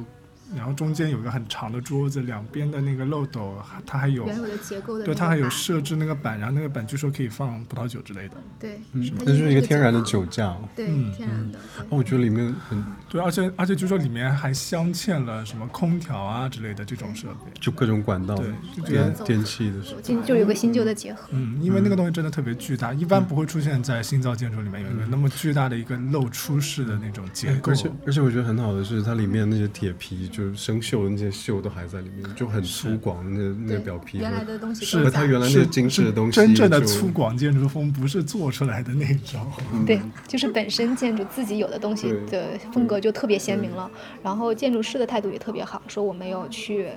[0.55, 8.35] 然后中间有一个很长的桌子，两边的那个漏斗它还有原有的结构的对，它还有设置那个板，然后那个板据说可以放葡萄酒之类的。
[8.59, 10.55] 对，嗯它，那就是一个天然的酒酒架。
[10.75, 17.51] 对嗯天然的，哦，我觉得里面很对，而且而且据说里面还镶嵌了什么空调啊之类的这种设备。
[17.59, 19.95] 就各种管道对就觉得电电器的是。
[20.01, 21.27] 进就有个新旧的结合。
[21.31, 27.71] 嗯，因为那个东西真的特别巨大，一般不会出现在新造建筑里面有一个那么巨大的一个露出式的那种结构。
[27.71, 34.19] 而且而且我觉得很好的是，它里面那些铁皮，就是生锈的那些锈都还在里面，就很粗犷的那那个表皮。
[34.19, 39.45] 原来的东西是它原来那是些精致的东西，真正的粗犷建筑风不是做出来的那种。
[39.85, 43.89] 对，就是本身建筑自己有的东西的风格就特别鲜明了，
[44.21, 46.89] 然后建筑师的态度也特别好，说我没有去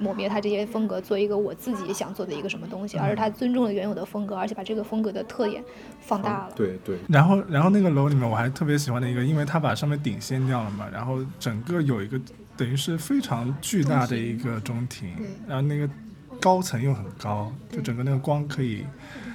[0.00, 5.60] 抹灭他这些风格，做一个我自己想做的一个什么东西，而是他尊重了原有的风格，而且把这个风格的特点
[6.00, 6.52] 放大了。
[6.54, 12.16] 对对，然后，然后那个楼里面我还特别喜欢的一个，因为他把上面顶掀掉了嘛，然后整个有一个
[12.58, 15.88] 等于是非常巨大的一个中庭对，然后那个
[16.40, 18.84] 高层又很高，就整个那个光可以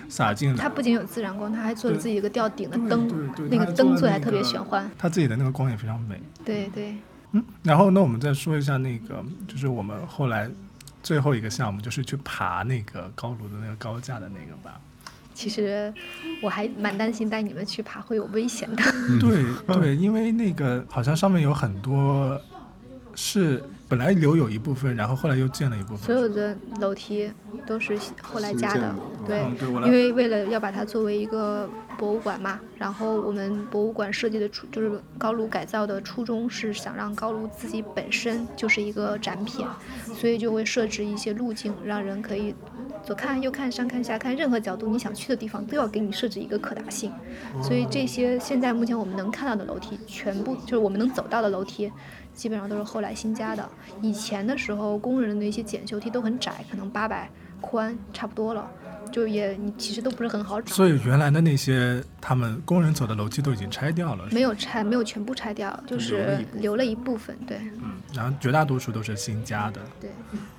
[0.09, 0.57] 洒进来。
[0.57, 3.07] 它不仅有自然光，它还做了自己一个吊顶的灯
[3.49, 4.89] 那个灯做的还特别玄幻。
[4.97, 6.21] 它自己的那个光也非常美。
[6.43, 6.95] 对对，
[7.31, 10.49] 嗯，然后那我们再说一下那个，就是我们后来
[11.01, 14.79] 最后一个项目，就是去爬那个高炉的那个高架的那个吧。
[15.33, 15.91] 其实
[16.43, 18.83] 我还蛮担心带你们去爬会有危险的。
[19.19, 22.39] 对对，因为那个好像上面有很多
[23.15, 25.97] 是本来留有一部分，然后后来又建了一部分。
[25.97, 27.31] 所有的楼梯
[27.65, 28.95] 都是后来加的
[29.25, 29.45] 对
[29.85, 39.65] 因为为了要把它作为一个博物馆嘛，然后我们博物馆设计的初就是高炉改造的初衷是想让高炉自己本身就是一个展品，
[40.13, 42.55] 所以就会设置一些路径，让人可以
[43.03, 47.11] 左看右看上看下看，任何角度你想去的地方都要给你设置一个可达性。
[47.61, 51.91] 所以这些现在目前我们能看到的楼梯，全部就是我们能走到的楼梯，
[52.33, 53.67] 基本上都是后来新加的。
[54.01, 57.29] 以前的时候，工人的那些检修梯都很窄，可能八百
[57.61, 58.69] 宽差不多了，
[59.11, 60.73] 就也你其实都不是很好找。
[60.73, 67.37] 所以原来的那些他们工人走的楼梯都已经拆掉了，没有拆，没有全部拆掉，就是留了一部分。
[67.45, 70.09] 对嗯，然后绝大多数都是新加的对，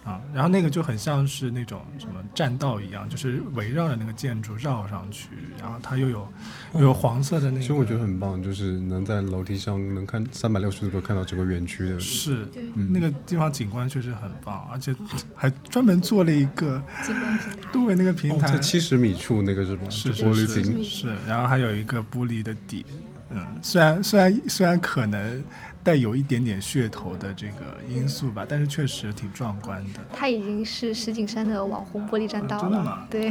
[0.04, 6.28] 啊，然后那个就很像是那种什么栈道一样，就是围绕着那个建筑绕上去，然后它又有
[6.74, 11.98] 又有黄色的那个，其实我觉得很棒，就是能在楼梯上能看三百六十度看到整个园区的。
[11.98, 14.94] 是对那个地方景观确实很棒，而且
[15.34, 17.68] 还专门做了一个景观平台。
[17.72, 19.88] 对那个平哦，台在七十米处那个是吧？
[19.88, 20.84] 是玻璃。
[20.84, 22.84] 是，然后还有一个玻璃的底，
[23.30, 25.42] 嗯，虽然虽然虽然可能
[25.84, 30.00] 带有一点点噱头的这个因素吧，但是确实挺壮观的。
[30.12, 33.28] 它已经是石景山的网红玻璃栈道了真的吗，对。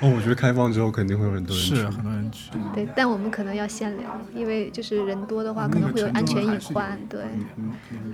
[0.00, 1.74] 哦，我觉得开放之后肯定会有很多人去。
[1.74, 7.24] 是很多人去，对，但我们可能要限流，因为就是人多的话，可能会有安全隐患，对，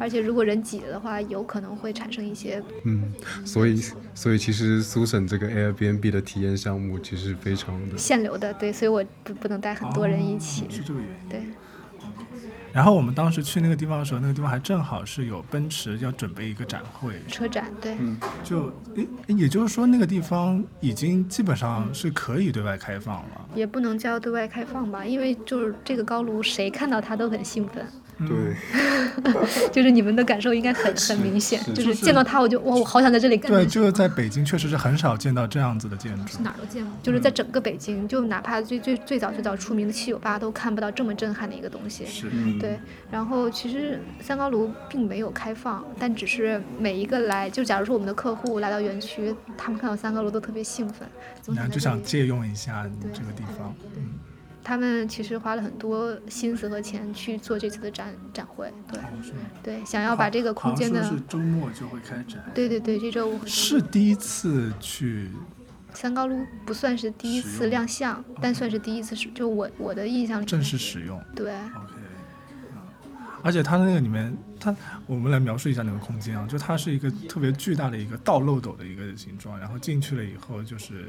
[0.01, 3.12] 而且如果人挤了的话，有可能会产生一些嗯，
[3.45, 3.83] 所以
[4.14, 10.62] 所以其实苏省这个 Airbnb 的体验项目其实非常的限流的，对，所以我不不能带很多人一起。
[10.62, 11.29] 哦，是这个原因。
[11.29, 11.43] 对，
[12.72, 18.18] 然后我们当时去那个地方的时候，那个地方还正好是有奔驰要准备一个展会，车展，对，嗯。
[18.44, 23.48] 就诶，也就是说那个地方已经基本上是可以对外开放了。
[23.54, 27.85] 也不能叫对外开放吧，因为就是这个高炉，谁看到它都很兴奋，
[28.26, 28.57] 对。
[29.72, 33.66] 就是你们的感受应该很很明显，就是见到它我就哇，我好想在这里干对。
[33.66, 36.42] 就是在北京确实是很少见到这样子的建筑。
[36.42, 42.07] 哪儿都见过，就是在整个北京，就哪怕最最最早最早出名的七九八都看不到这么震撼的一个东西。
[42.07, 42.78] 是，对，
[43.11, 51.09] 然后其实三高炉并没有开放，但只是每一个来，就假如说我们的客户来到园区，他们看到三高炉都特别兴奋，
[51.42, 53.74] 总然后就想借用一下这个地方。
[53.96, 54.14] 嗯，
[54.68, 59.00] 他们其实花了很多心思和钱去做这次的展展会，对
[59.62, 62.44] 对，想要把这个空间的是周末就会开展。
[62.54, 65.31] 对对对，这周五是第一次去，
[65.94, 71.18] 三高路不算是第一次亮相，但算是第一次使，就我我的印象里正式使用。
[71.35, 71.50] 对。
[71.54, 71.94] OK，
[73.42, 74.76] 而且它那个里面，它
[75.07, 81.07] 我们来描述一下那个空间啊，就它是一个特别巨大的一个倒漏斗的一个形状，然后进去了以后就是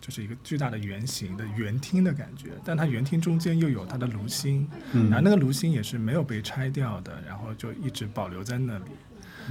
[0.00, 8.84] 就是一个巨大的圆形的圆厅的感觉，但它圆厅中间又有它的炉心，嗯然后那个炉心也是没有被拆掉的，然后就一直保留在那里。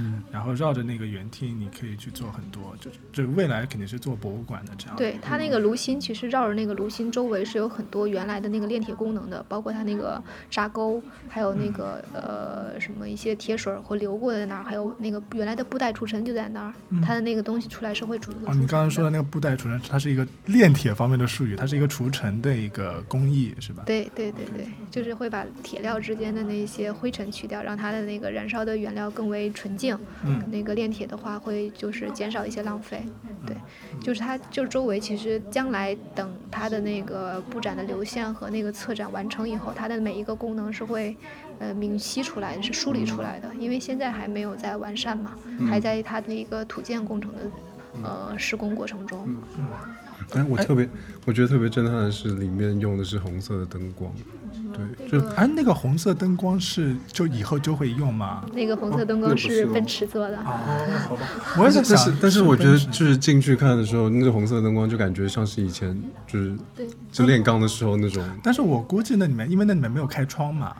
[0.00, 4.96] 嗯，然后绕着那个圆厅，你可以去做很多，就就未来肯定是做博物馆的这样。
[4.96, 16.72] 对它那个炉心，其实绕着那个炉心周围是有很多原来的那个炼铁功能的，包括它那个沙沟，还有那个、呃什么一些铁水儿会流过在那儿，还有那个原来的布袋除尘就在那儿，
[17.04, 18.44] 它的那个东西出来是会储存。
[18.46, 23.82] 哦，你刚刚说的那个布袋除尘，它是一个炼铁方面的术语，它是一个除尘的一个工艺，是吧？
[23.84, 29.98] 对对对对，就是会把铁料之间的那些灰尘去掉，让它的那个燃烧的原料更为纯净。
[30.24, 33.02] 嗯那个炼铁的话，会就是减少一些浪费。
[33.46, 33.56] 对，
[34.00, 41.16] 就是它就是周围其实将来等它的那个布展的流线和那个策展完成以后，它的每一个功能是会
[41.58, 43.48] 呃明晰出来，是梳理出来的。
[43.58, 45.32] 因为现在还没有在完善嘛，
[45.68, 47.38] 还在它的一个土建工程的
[48.02, 49.26] 呃施工过程中。
[50.34, 50.88] 哎，我特别，
[51.26, 54.12] 我觉得特别震撼的是里面用的是红色的灯光，
[54.96, 58.44] 对，就哎，那个红色灯光是就以后就会用吗？
[58.52, 60.36] 那个红色灯光是奔驰做的。
[60.38, 61.26] 哦，好吧，
[61.58, 66.56] 我也在但是想，但是我觉得就是进去看的时候，那个红色灯光就感觉像是以前就是，
[67.10, 70.74] 就炼钢的时候那种，但是我估计那里面，因为那里面没有开窗嘛，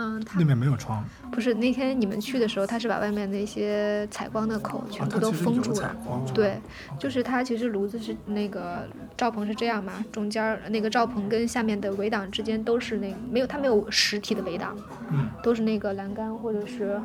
[0.00, 5.94] 嗯，它那边没有窗，不是那天你们去的时候，他是把外面那些采光的口全部都封住了。
[6.32, 6.58] 对，
[6.98, 14.74] 就是它其实炉子是那个罩棚是这样嘛，中间那个罩棚跟下面的围挡之间都是那没有它没有实体的围挡，
[15.10, 16.98] 嗯，都是那个栏杆或者是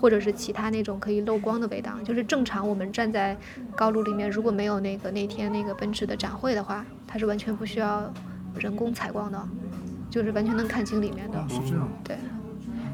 [0.00, 2.02] 或者是其他那种可以漏光的围挡。
[2.02, 3.36] 就是正常我们站在
[3.76, 8.12] 高炉里面，如果没有那个那天那个奔驰的展会的话，它是完全不需要
[8.56, 9.48] 人工采光的，
[10.10, 11.38] 就是完全能看清里面的。
[11.48, 11.88] 是这样。
[12.02, 12.16] 对，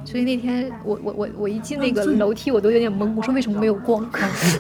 [0.07, 3.13] 所以那天我我我我一进那个楼梯，我都有点懵。
[3.17, 4.09] 我说为什么没有光？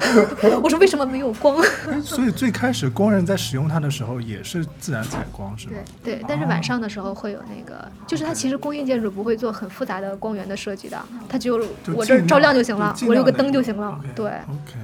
[0.63, 1.57] 我说为什么没有光？
[2.03, 5.75] 所以最开始工人在使用它的时候也是自然采光，是吗？
[6.03, 14.01] 对，但是晚上的时候会有那个，就是它其实工业建筑不会做很复杂的光源的设计的，它只有就我这儿照亮就行了我有个灯就行了。
[14.15, 14.75] 对，OK，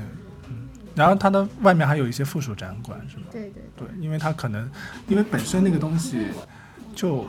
[0.48, 3.24] 嗯，然后它的外面还有一些附属展馆，是吗？
[3.32, 4.70] 对对对，因为它可能
[5.08, 6.26] 因为本身那个东西
[6.94, 7.26] 就，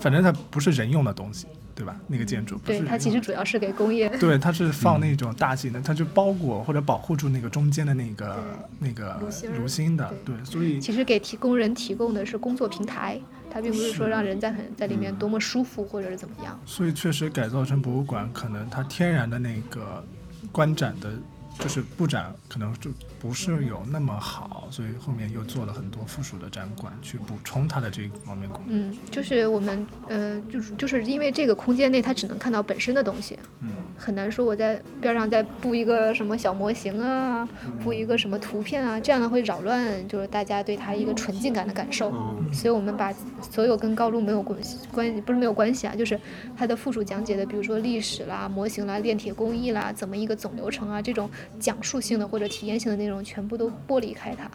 [0.00, 1.96] 反正它不是人用的东西，对吧？
[2.06, 4.08] 那个建筑不是对，它其实主要是给工业。
[4.18, 8.44] 对，它是放那种大型的，它就包裹或者保护住那个中间的那个
[8.78, 16.58] 那个炉心儿炉心的，对，所以其实给提工人提供的是工作平台，它并不是说让人在很在里面多么舒服或者是怎么样。
[16.64, 20.04] 所以确实改造成博物馆，可能它天然的那个
[20.52, 21.12] 观展的，
[21.58, 28.90] 就是布展可能就不是有那么好，所以后面又做了很多附属的展馆去补充它的这一方面功能。
[28.90, 37.48] 嗯，就是我们呃，就是就是因为这个空间内它只能看到本身的东西，嗯，很难说我在边上再布一个什么小模型啊，
[37.82, 42.10] 布一个什么图片啊，这样的会扰乱就是大家对它一个纯净感的感受。
[42.10, 46.18] 嗯所以我们把所有跟高路没有关系关系不是没有关系啊，就是
[46.56, 54.50] 它的附属讲解的，比如说历史啦、模型啦、炼铁工艺啦，怎么一个总流程啊，这种讲述性的或者体验性的内容，全部都剥离开它。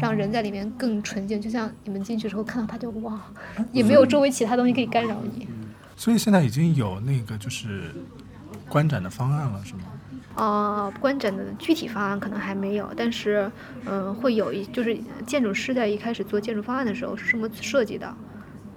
[0.00, 3.20] 让人在里面更纯净，就像你们进去之后看到它就哇，
[3.70, 5.46] 也没有周围其他东西可以干扰你。
[5.96, 7.94] 所以现在已经有那个就是
[8.68, 9.82] 观展的方案了，是吗？
[10.34, 13.48] 呃，观展的具体方案可能还没有，但是，
[13.84, 18.12] 嗯、会有一就是建筑师在一开始做建筑方案的时候是这么设计的，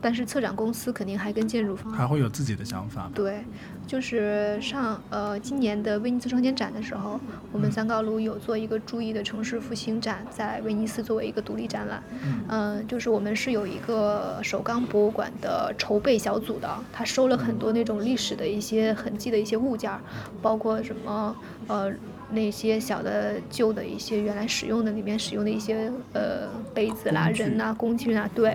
[0.01, 3.09] 但是策展公司肯定还跟建筑方还会有自己的想法？
[3.13, 3.43] 对，
[3.85, 7.19] 就是上呃今年的威尼斯双年展的时候，
[7.51, 12.03] 我们三高炉有做一个注意的城市复兴展，在威尼斯作为一个独立展览。
[12.49, 19.99] 嗯、就是我们是有一个首钢博物馆的筹备小组的，他收了很多那种历史的一些痕迹的一些物件儿，
[20.41, 21.35] 包括什么
[21.67, 21.91] 呃。
[22.29, 28.53] 那些小的旧的一些原来使用的里面使用的一些呃杯子啦、人呐、工具啊，对，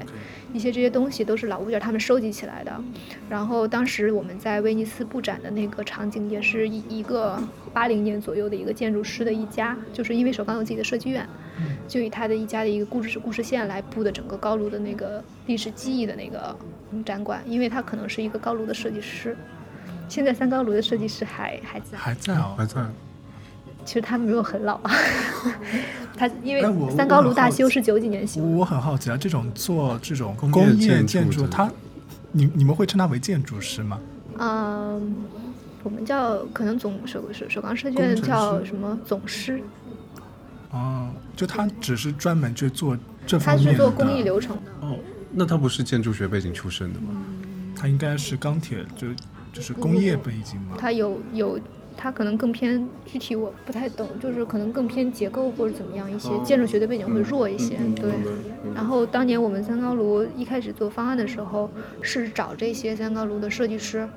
[0.52, 2.72] 一些这些东西都是老物件，他们收集起来的。
[3.28, 11.26] 然后当时我们在威尼斯布展的那个场景，也是一一个八零年左右的一个建筑师的一家，就是因为首钢有自己的设计院，
[11.88, 16.54] 就以他的一家的一个故事故事线来布的整个高炉的那个历史记忆的那个
[16.90, 19.36] 嗯展馆，因为他可能是一个高炉的设计师。
[20.08, 22.82] 现在三高炉的设计师还还在，还在啊，还在。
[23.84, 24.90] 其实他没有很老啊，
[26.16, 26.62] 他因为
[26.96, 31.70] 三高炉大修是九几年修的，我我很好奇啊，这种做这种工业建建筑，它
[32.30, 33.98] 你你们会称它为建筑师吗？
[34.38, 35.16] 嗯，
[35.82, 39.60] 我们叫可能总首首首钢设计院叫什么总师，
[40.70, 43.72] 哦，就他只是专门去做这他方面的。
[43.72, 44.62] 是做工艺流程的。
[44.80, 44.96] 哦，
[45.32, 47.08] 那他不是建筑学背景出身的吗？
[47.76, 49.08] 他应该是钢铁，就
[49.52, 50.76] 就是工业背景嘛。
[50.78, 51.58] 他有有
[51.96, 58.10] 它可能更偏具体，我不太懂，就是可能更偏结构或者怎么样一些，建筑学的背景会弱一些，对。
[58.74, 64.08] 然后当年我们三高炉一开始做方案的时候，是找这些三高炉的设计师，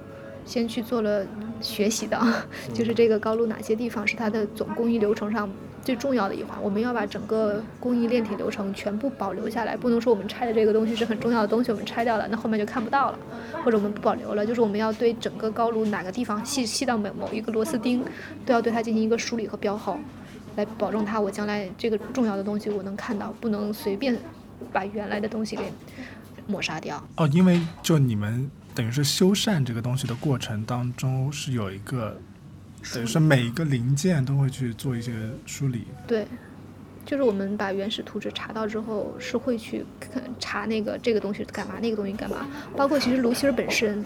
[0.45, 1.25] 先去做了
[1.61, 2.19] 学习的，
[2.73, 5.49] 就是这个高炉哪些地方是它的总工艺流程上。
[5.85, 13.19] 最重要的一环，我们要把整个工艺炼铁流程全部保留下来，不能说我们拆的这个东西是很重要的东西，我们拆掉了，那后面就看不到了，
[13.63, 18.03] 或者我们不保留了，就是我们要对整个高炉哪个地方细细到某某一个螺丝钉，
[18.47, 19.99] 都要对它进行一个梳理和标号，
[20.55, 24.17] 来保证它我将来这个重要的东西我能看到，不能随便
[24.73, 25.71] 把原来的东西给
[26.47, 26.99] 抹杀掉。
[27.17, 32.19] 哦，因为就你们等于是修缮这个东西的过程当中是有一个。
[32.93, 35.11] 等于说每一个零件都会去做一些
[35.45, 35.85] 梳理。
[36.07, 36.25] 对，
[37.05, 39.85] 就是我们把原始图纸查到之后，是会去
[40.39, 42.47] 查那个这个东西干嘛，那个东西干嘛。
[42.75, 44.03] 包括其实炉芯本身，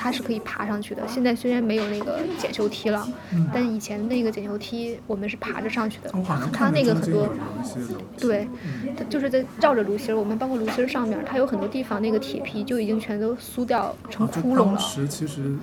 [0.00, 1.06] 它是可以爬上去的。
[1.06, 3.06] 现在虽然没有那个检修梯了，
[3.52, 6.10] 但以前那个检修梯我们是爬着上去的。
[6.50, 7.28] 它那个很多，
[8.18, 8.48] 对，
[8.96, 14.76] 它就是在照着炉芯我们包括炉芯上面，它有很多地方那个铁皮就已经全都酥掉成窟窿了。
[14.76, 15.54] 当时其实。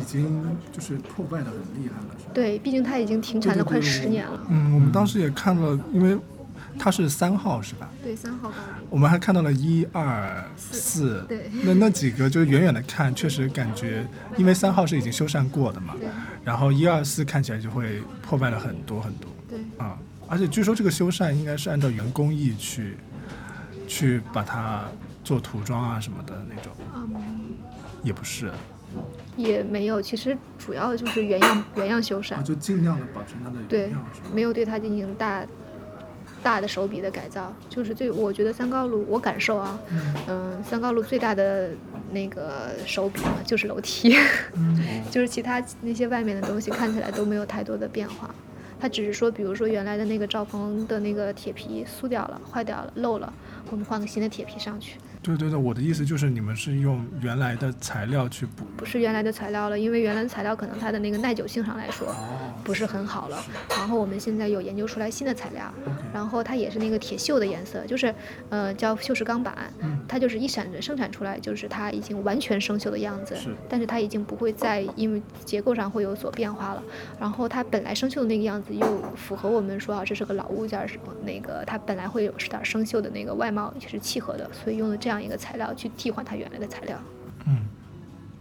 [0.00, 4.40] 已经就是破败的很厉害了，对，毕竟它已经停产了快十年了。
[4.48, 6.16] 嗯，我们当时也看了，因为
[6.78, 7.90] 它是三号是吧？
[8.02, 8.56] 对，三号高
[8.90, 14.06] 我们还看到了一二四，对，那那几个就是远远的看，确实感觉，
[14.36, 15.94] 因为三号是已经修缮过的嘛，
[16.44, 19.30] 然后一二四看起来就会破败了很多很多。
[19.48, 19.98] 对，啊，
[20.28, 22.96] 而且据说这个修缮应该是按照原工艺去
[23.86, 24.84] 去把它
[25.22, 27.14] 做涂装啊什么的那种，嗯。
[28.02, 28.50] 也不是。
[29.36, 33.90] 也没有，其实主要就是原样原样修缮，就尽量的保存它的对，
[34.34, 35.46] 没有对它进行大
[36.42, 39.78] 大的手笔的改造，就是最我觉得三高路我感受啊，
[40.28, 41.70] 嗯，三高路最大的
[42.10, 44.16] 那个手笔嘛就是楼梯，
[45.10, 48.34] 就是其他那些外面的东西看起来都没有太多的变化，
[48.80, 53.32] 它只是说比如说原来的那个罩棚的那个铁皮酥掉了、坏掉了、漏了，
[53.70, 54.98] 我们换个新的铁皮上去。
[55.22, 62.12] 对对对，我的意思就是你们是用原来的材料去补，不是原来的材料了，因为原来的材料可能它的那个耐久性上来说
[62.64, 63.40] 不是很好了。
[63.70, 65.72] 然后我们现在有研究出来新的材料，
[66.12, 68.12] 然后它也是那个铁锈的颜色，就是
[68.48, 69.72] 呃叫锈蚀钢板，
[70.08, 73.36] 它就是一闪生产出来就是它已经完全生锈的样子，
[73.68, 76.82] 但是它已经不会再因为结构上会有所变化了。
[77.20, 80.84] 然后它本来生锈的那个样子又符合我们说啊这是个老物件，
[81.22, 85.11] 那个它本来会有点生锈的那个外貌也是契合的，所以用的这样。
[85.12, 86.98] 这样一个材料去替换它原来的材料。
[87.44, 87.58] 嗯，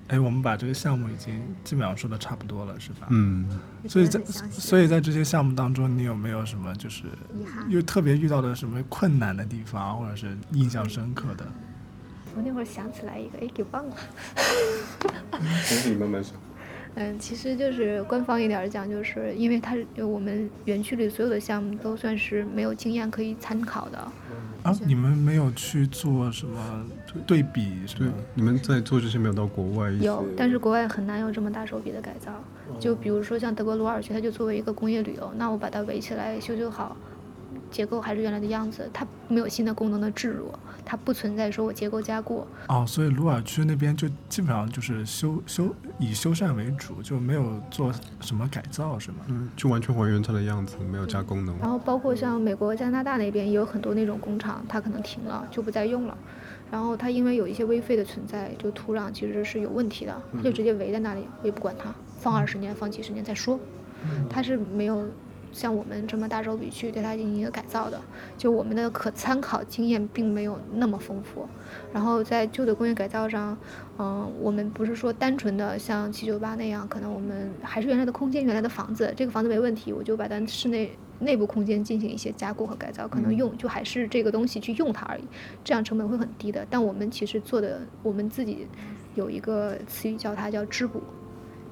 [0.08, 3.08] 哎，我们把这个项目已经基本上说的差不多了，是吧？
[3.10, 3.46] 嗯。
[3.90, 7.04] 所以在所以在这些项目当中，你有没有什么就是
[7.68, 11.46] 又特别遇到的什么困难的地方，或者是印象深刻的？
[12.38, 13.96] 我那会儿想起来一个，哎，给忘了。
[15.86, 16.36] 你慢慢想。
[16.96, 24.12] 嗯，其实就是官方一点讲，就是因为它我们园区里所有的项目都算是没有经验可以参考的。
[24.64, 26.86] 啊，你们没有去做什么
[27.26, 27.72] 对比？
[27.98, 29.92] 对，你们在做这些没有到国外？
[29.92, 32.32] 有，但是国外很难有这么大手笔的改造。
[32.80, 36.96] 就比如说像德国鲁尔区，它就作为一个工业旅游，那我把它围起来修修好。
[37.72, 40.52] 结构还是原来的样子，它没有新的功能的置入，
[40.86, 42.46] 它不存在说我结构加固。
[42.68, 49.20] 哦，所以鲁尔区那边就基本上就是修修以修缮为主，就没有做什么改造，是吗？
[49.30, 51.58] 嗯，就完全还原它的样子，没有加功能。
[51.60, 56.18] 然后包括像美国、加拿大那边也有很多那种工厂，它可能停了就不再用了。
[56.70, 63.60] 然后它因为有一些危废的存在，就土壤其实是有问题的，它就直接围在那里，我也不管它，放二十年、放几十年再说。
[64.30, 65.06] 它是没有。
[65.52, 68.00] 像我们这么大手笔去对它进行一个改造的，
[68.38, 71.48] 就我们的可参考经验并没有那么丰富。
[71.94, 73.58] 然后在旧的工业改造上，
[73.98, 85.24] 嗯，我们不是说单纯的像七九八那样，可能我们还是原来的空间、原来的房子，这个房子没问题，我就把它室内内部空间进行一些加固和改造，可能用就还是这个东西去用它而已，
[85.64, 86.66] 这样成本会很低的。
[86.70, 88.68] 但我们其实做的，我们自己
[89.16, 91.02] 有一个词语叫它叫织补。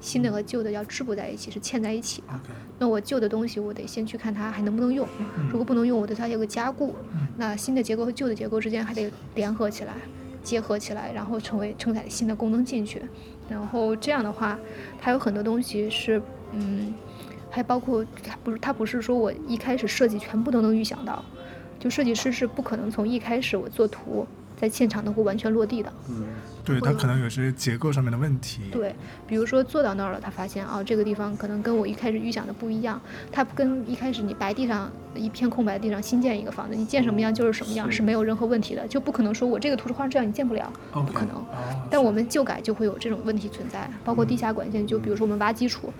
[0.00, 2.40] 新的和旧的要织补在一起，是嵌在一起的。
[2.78, 5.06] 那我旧的东西，我得先去看它还能不能用。
[5.50, 6.94] 如果不能用，我对它有个加固。
[7.36, 9.94] 那新的结构和旧的结构之间还得联合起来、
[10.42, 13.02] 结合起来，然后成为承载新的功能进去。
[13.48, 14.58] 然后这样的话，
[15.00, 16.22] 它有很多东西是，
[16.52, 16.94] 嗯，
[17.50, 21.22] 还包括它不是它不是说我一开始设计全部都能预想到，
[21.78, 24.26] 就设计师是不可能从一开始我做图。
[24.60, 26.24] 在现场能够完全落地的，嗯，
[26.62, 28.60] 对，它可能有些结构上面的问题。
[28.70, 28.94] 对，
[29.26, 33.00] 比如说坐到那儿了，他发现啊，这个地方可能跟我一开始预想的不一样。
[33.32, 41.42] 它跟一开始你白地上一片空白的地上新建一个房子，你建什么样就是什么样，是没有任何问题的，就不可能说我这个图是画成这样你建不了，不可能。
[41.90, 45.90] 但我们旧改就会有这种问题存在，包括地下管线，就比如说我们挖基础。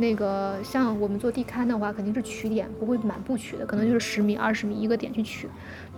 [0.00, 5.46] 那个像我们做地勘的话，肯定是取点，不会满布取的，可能就是十米、二十米一个点去取，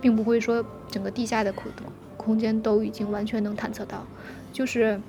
[0.01, 1.71] 并不会说整个地下的空
[2.17, 4.05] 空间都已经完全能探测到，
[4.51, 4.99] 就是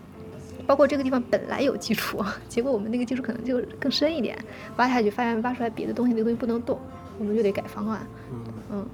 [0.66, 4.38] 包括这个地方本来有基础， 结果我们那个基础可能就更深一点，
[4.76, 6.78] 挖下去发现挖出来别的东西，那个东西不能动，
[7.18, 8.07] 我们就得改方案，
[8.70, 8.86] 嗯。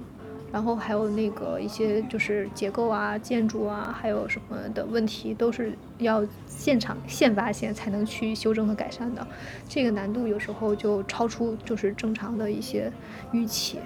[0.51, 9.25] 然后还有那个一些就是结构啊、建筑啊，还有什么的问题，都是要现场现发现才能去修正和改善的。
[9.67, 12.91] 这个难度有时候就超出就是正常的一些
[13.31, 13.79] 预期。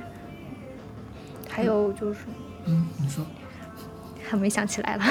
[1.47, 2.25] 还有就是，
[2.65, 3.25] 嗯，你说。
[4.27, 5.03] 还没想起来了，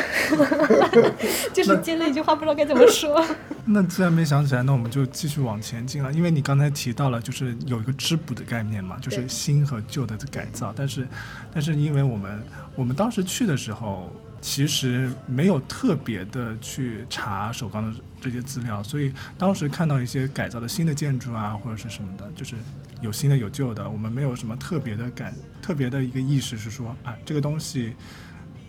[1.53, 3.25] 就是接了一句话，不知道该怎么说。
[3.67, 6.13] 那既然没想起来，那我们就继续往前进了。
[6.13, 10.73] 因为你刚才提到了，就是有一个织补的概念嘛，就是新和旧的改造。
[10.77, 11.09] 但是，
[11.53, 12.43] 但是因为我们
[12.75, 22.57] 我们当时去的时候，其实没有特别的去查首钢的这些资料，所以当时看到一些改造的新的建筑啊，或者是什么的，就是
[23.01, 27.95] 有新的有旧的，我们没有什么特别的感，特别的一个意识是说啊，这个东西。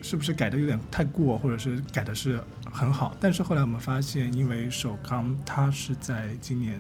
[0.05, 2.39] 是不是改的有点太过，或者是改的是
[2.71, 3.17] 很好？
[3.19, 6.79] 但是后来我们发现，因为首钢它是在今年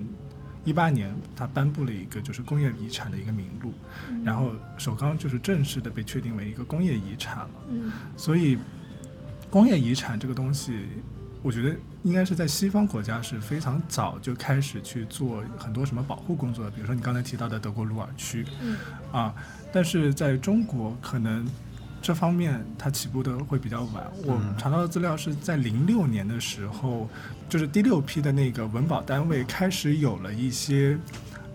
[0.63, 3.73] 一八年，它颁布了一个就是工业遗产的一个名录，
[4.23, 7.49] 然后首钢就是正式的被确定为一个工业遗产了。
[7.71, 8.59] 嗯，所以
[9.49, 10.85] 工业遗产这个东西，
[11.41, 18.77] 我觉得应该是在西方国家是非常早就开始去做很多什么保护工作的，比如说你刚才提到的德国鲁尔区，嗯，
[19.11, 19.33] 啊，
[19.73, 21.43] 但是在中国可能。
[22.05, 24.03] 这方面它起步的会比较晚。
[24.27, 27.09] 我查到的资料是在零六年的时候，
[27.49, 30.95] 就是第六批的那个文保单位开始有了一些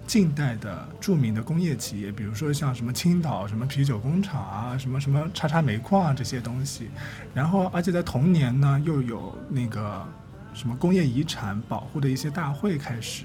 [0.08, 6.90] 近代的著名的工业企业，比如说像什么青岛什么啤酒工厂啊，什么什么叉叉煤矿啊这些东西。
[7.32, 10.04] 然后，而且在同年呢，又有那个
[10.52, 13.22] 什么工业遗产保护的一些大会开始。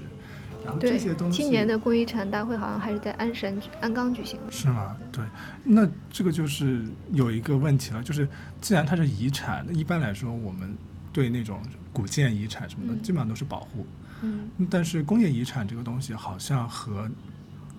[0.78, 0.98] 对，
[1.30, 4.52] 今年的工艺产大会好像还是在鞍山、鞍钢举行的。
[4.52, 4.96] 是吗？
[5.12, 5.24] 对，
[5.64, 8.28] 那这个就是有一个问题了，就是
[8.60, 10.76] 既然它是遗产，那一般来说我们
[11.12, 11.60] 对那种
[11.92, 13.86] 古建遗产什么的，基本上都是保护。
[14.22, 14.48] 嗯。
[14.70, 17.10] 但是工业遗产这个东西好像和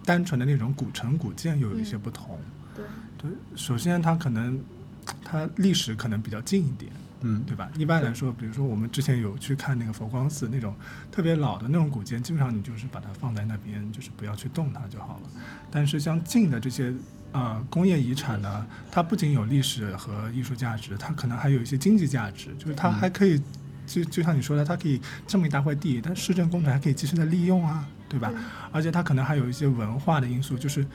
[0.05, 2.39] 单纯的那种古城古建又有一些不同。
[2.75, 2.85] 对。
[3.17, 4.59] 对，首先它可能
[5.23, 6.91] 它历史可能比较近一点。
[7.21, 7.69] 嗯，对吧？
[7.77, 10.75] 一般来说，比如说我们之前有去看那个佛光寺那种
[11.11, 15.29] 特别老的那种古建，基本上你就是把它放在那边，就是不要去动它就好了。
[15.71, 16.93] 但是像近的这些
[17.31, 23.41] 呃工业遗产呢，它不仅有历史和艺术价值，它可能还有一些经济价值，就是它还可以
[23.87, 28.31] 就就像你说的，它可以这么一大块地，但市政工程还可以及时的利用啊，对吧？
[28.71, 30.85] 而且它可能还有一些文化的因素，就是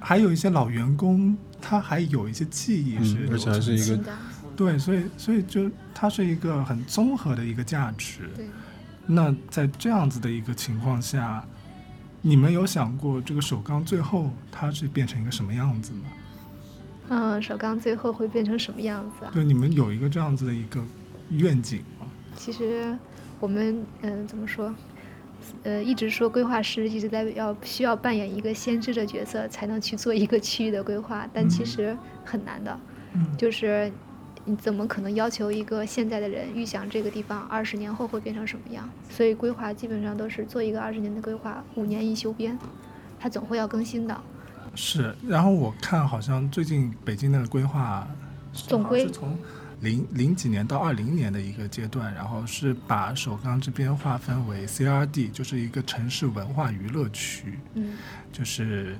[0.00, 4.12] 还有一些老员工，他还有一些记忆是，而且还是一个。
[4.64, 8.30] 对，所以所以就它是一个很综合的一个价值。
[8.36, 8.46] 对。
[9.04, 11.44] 那在这样子的一个情况下，
[12.20, 16.00] 你们有想过这个首钢最后它是变成一个什么样子吗？
[17.08, 19.32] 嗯，首钢最后会变成什么样子啊？
[19.34, 20.80] 对，你们有一个这样子的一个
[21.30, 22.06] 愿景吗？
[22.36, 22.96] 其实
[23.40, 24.72] 我们嗯，怎么说？
[25.64, 32.80] 呃，一直说规划师一直在要需要扮演一个先知的角色，才能去做一个区域的规划，但其实很难的。
[33.14, 33.26] 嗯。
[33.36, 33.90] 就是。
[34.44, 38.88] 你怎么可能要求一个现在的人预想这个地方二十年后会变成什么样？
[39.08, 42.58] 所以规划基本上都是做一个二十年的规划，五年一修编，
[43.20, 44.20] 它总会要更新的。
[44.74, 48.08] 是，然后我看好像最近北京的规划
[48.52, 49.38] 总规是从
[49.80, 57.60] 零零几年到二零年的一个阶段，然后是把首钢这边划分为 CRD，就是一个城市文化娱乐区。
[57.74, 57.92] 嗯，
[58.32, 58.98] 就是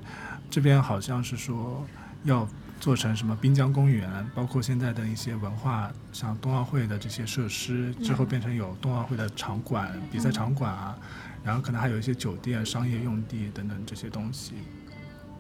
[0.49, 1.84] 这边好像是说
[2.22, 2.49] 要。
[2.83, 10.99] 做成什么滨江公园，包括现在的一些文化，像冬奥会的这些设施，之后变成有冬奥会的场馆、比赛场馆啊，
[11.45, 14.55] 然后可能还有一些酒店、商业用地等等这些东西。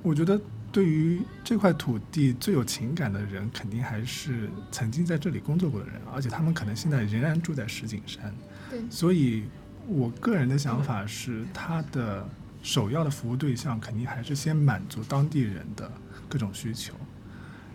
[0.02, 0.40] 我觉得
[0.70, 8.32] 对于这块土地最有情感的人，肯定还是曾经在这里工作过的人，而且他们可能现在仍然住在石景山。
[8.70, 8.80] 对。
[8.88, 9.42] 所以，
[9.88, 12.24] 我个人的想法是，他的
[12.62, 15.90] 首要的服务对象肯定还是先满足当地人的
[16.28, 16.94] 各种需求。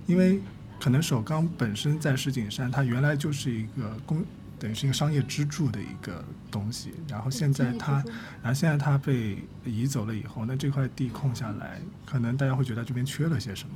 [0.07, 0.41] 因为
[0.79, 4.25] 可能首钢本身在石景山，它原来就是一个工，
[4.57, 6.93] 等于是一个商业支柱的一个东西。
[7.07, 8.03] 然后现在它，
[8.41, 13.75] 然后现在它被移走了以后，那这块地空下来，可能大家会觉得这边缺了些什么。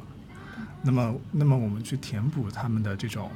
[0.81, 3.29] 那么，那么我们去填补他们的这种。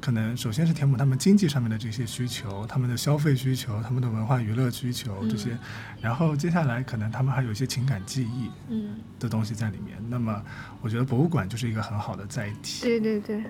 [0.00, 5.56] 可能首先是填补他们经济上面的这些需求，他们的消费需求，他们的文化娱乐需求这些，
[6.00, 9.96] 然后接下来可能他们还有一些情感记忆，嗯，的东西在里面。
[10.08, 10.42] 那么，
[10.80, 12.84] 我觉得博物馆就是一个很好的载体。
[12.84, 13.42] 对对对，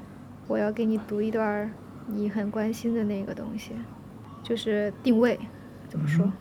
[0.46, 1.70] 我要给你读一段
[2.06, 3.72] 你很关心的那个东西，
[4.42, 5.38] 就是定位，
[5.88, 6.32] 怎么说？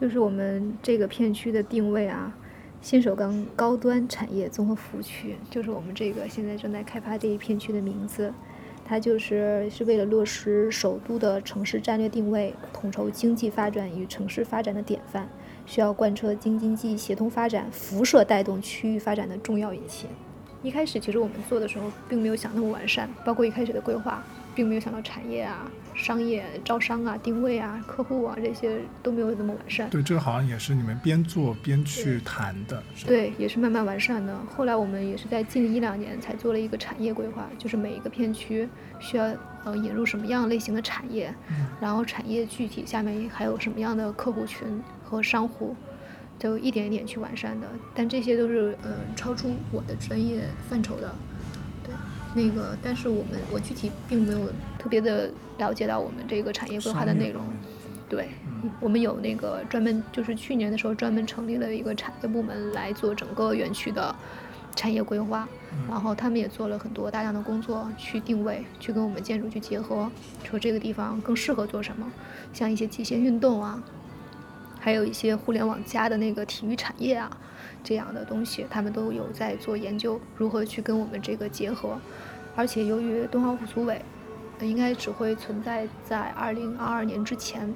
[0.00, 2.34] 就是我们这个片区的定位啊，
[2.82, 8.32] 新首钢高端产业综合服务区，就是我们这个现在正在开发这一片区的名字。
[8.84, 15.26] 它就是是为了落实首都的城市战略定位，统筹经济发展与城市发展的典范，
[15.64, 20.08] 需要贯彻京津冀协同发展、辐射带动区域发展的重要引擎。
[20.62, 24.22] 一开始其实我们做的时候，并没有想那么完善，包括一开始的规划。
[24.54, 29.90] 并没有想到产业啊、商业招商啊、定位啊、客户啊这些都没有那么完善。
[29.90, 32.82] 对，这个好像也是你们边做边去谈的。
[33.06, 34.38] 对，也是慢慢完善的。
[34.54, 38.68] 后来我们也是在近一两年才做了一个产业规划，就是每一个片区
[39.00, 39.24] 需要
[39.64, 41.34] 呃引入什么样类型的产业，
[41.80, 45.74] 然后产业具体下面还有什么样的客户群和商户，
[46.38, 47.66] 都一点一点去完善的。
[47.94, 51.14] 但这些都是呃超出我的专业范畴的。
[52.34, 57.42] 那个，但是我们我具体并没有特别的了解到我们这个产业规划的内容。
[58.08, 58.28] 对，
[58.80, 64.14] 我们有那个专门，就是去年的时候专门成立了一个产业部门来做整个园区的
[64.76, 65.48] 产业规划，
[65.88, 70.10] 然后他们也做了很多大量的工作去定位，去跟我们建筑去结合，
[70.44, 72.10] 说这个地方更适合做什么，
[72.52, 73.82] 像一些极限运动啊，
[74.78, 77.30] 还有一些互联网加的那个体育产业啊。
[77.84, 81.96] 这样的东西，他们都有在做研究，如何去跟我们这个结合。
[82.56, 84.00] 而且由于冬奥会组委，
[84.60, 87.68] 应该只会存在在二零二二年之前，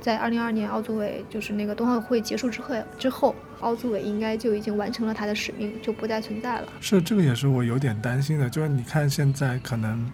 [0.00, 6.68] 在二零二二年奥组委就是那个冬奥会结束之后之后，奥组委应该就已经完成了它的使命，就不再存在了。
[6.80, 10.04] 是这个也是我有点担心的，就是你看现在可能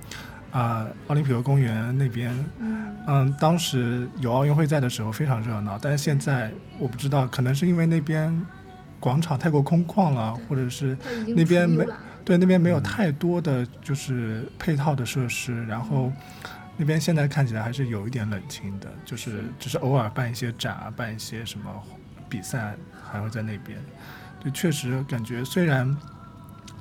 [0.50, 2.32] 啊，奥林匹克公园那边，
[3.06, 8.46] 嗯，当时有奥运会在的时候非常热闹，但是现在我不知道，可能是因为那边。
[9.02, 10.96] 广场太过空旷了，或者是
[11.26, 11.84] 那边没
[12.24, 16.12] 对那边没有太多的就是配套的设施，然后
[16.76, 21.68] 那边现在看起来还是有一点冷清的，就是只是偶尔办一些展啊，办一些什么
[22.28, 22.76] 比赛，
[23.10, 23.76] 还会在那边。
[24.44, 25.96] 就确实感觉，虽然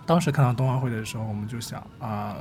[0.05, 2.37] 当时看到冬奥会的时候，我们就想啊，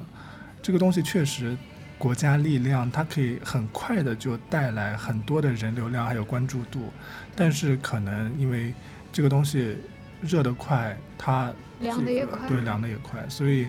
[0.60, 1.56] 这个东西确实
[1.96, 6.92] 国家力量它可以很快的就带来很多的人流量还有关注度，
[7.34, 8.74] 但是可能因为
[9.12, 9.76] 这个东西
[10.20, 13.26] 热得快，它凉的也快，对，凉的也快。
[13.28, 13.68] 所以，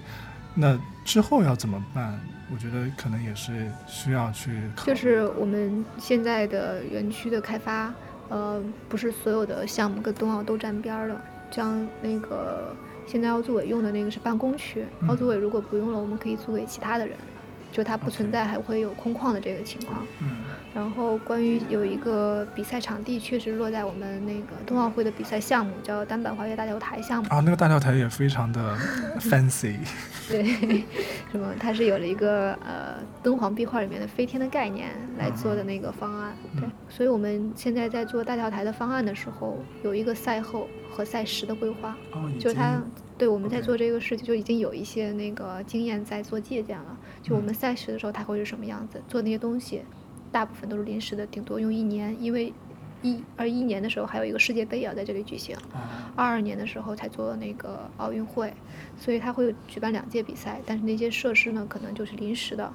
[0.53, 2.19] 那之后要怎么办？
[2.53, 4.61] 我觉得可能也是需要去。
[4.85, 7.93] 就是我们现在的园区的开发，
[8.29, 11.21] 呃，不是所有的项目跟冬奥都沾边儿的。
[11.49, 12.75] 像那个
[13.07, 17.15] 现在奥组委用的那个是办公区，奥组委如果不用了，我们可以租给其他的人。
[17.71, 20.43] 就它不存在还会有空旷的这个情况，嗯，
[20.73, 28.77] 然后关于有一个比赛场地确实落在我们那个冬奥会的比赛项目，叫单板滑雪大跳台项目啊，那个大跳台也非常的
[29.19, 29.75] fancy，
[30.29, 30.43] 对，
[31.31, 42.81] 什么它是有了一个呃敦煌壁画里面的飞天的概念来做的那个方案，对，所以我们现在在做大跳台的方案的时候，有一个赛后和赛时的规划，哦就是它。
[43.17, 46.97] 对，我们在做这个事情就已经有一些那个经验在做借鉴了。
[47.21, 48.99] 就我们赛时的时候，它会是什么样子？
[49.07, 49.83] 做那些东西，
[50.31, 52.53] 大部分都是临时的，顶多用一年，因为
[53.01, 55.55] 一二一年的时候还有一个世界杯要在这里举行，
[56.15, 58.53] 二二年的时候才做那个奥运会，
[58.97, 60.61] 所以他会举办两届比赛。
[60.65, 62.71] 但是那些设施呢，可能就是临时的。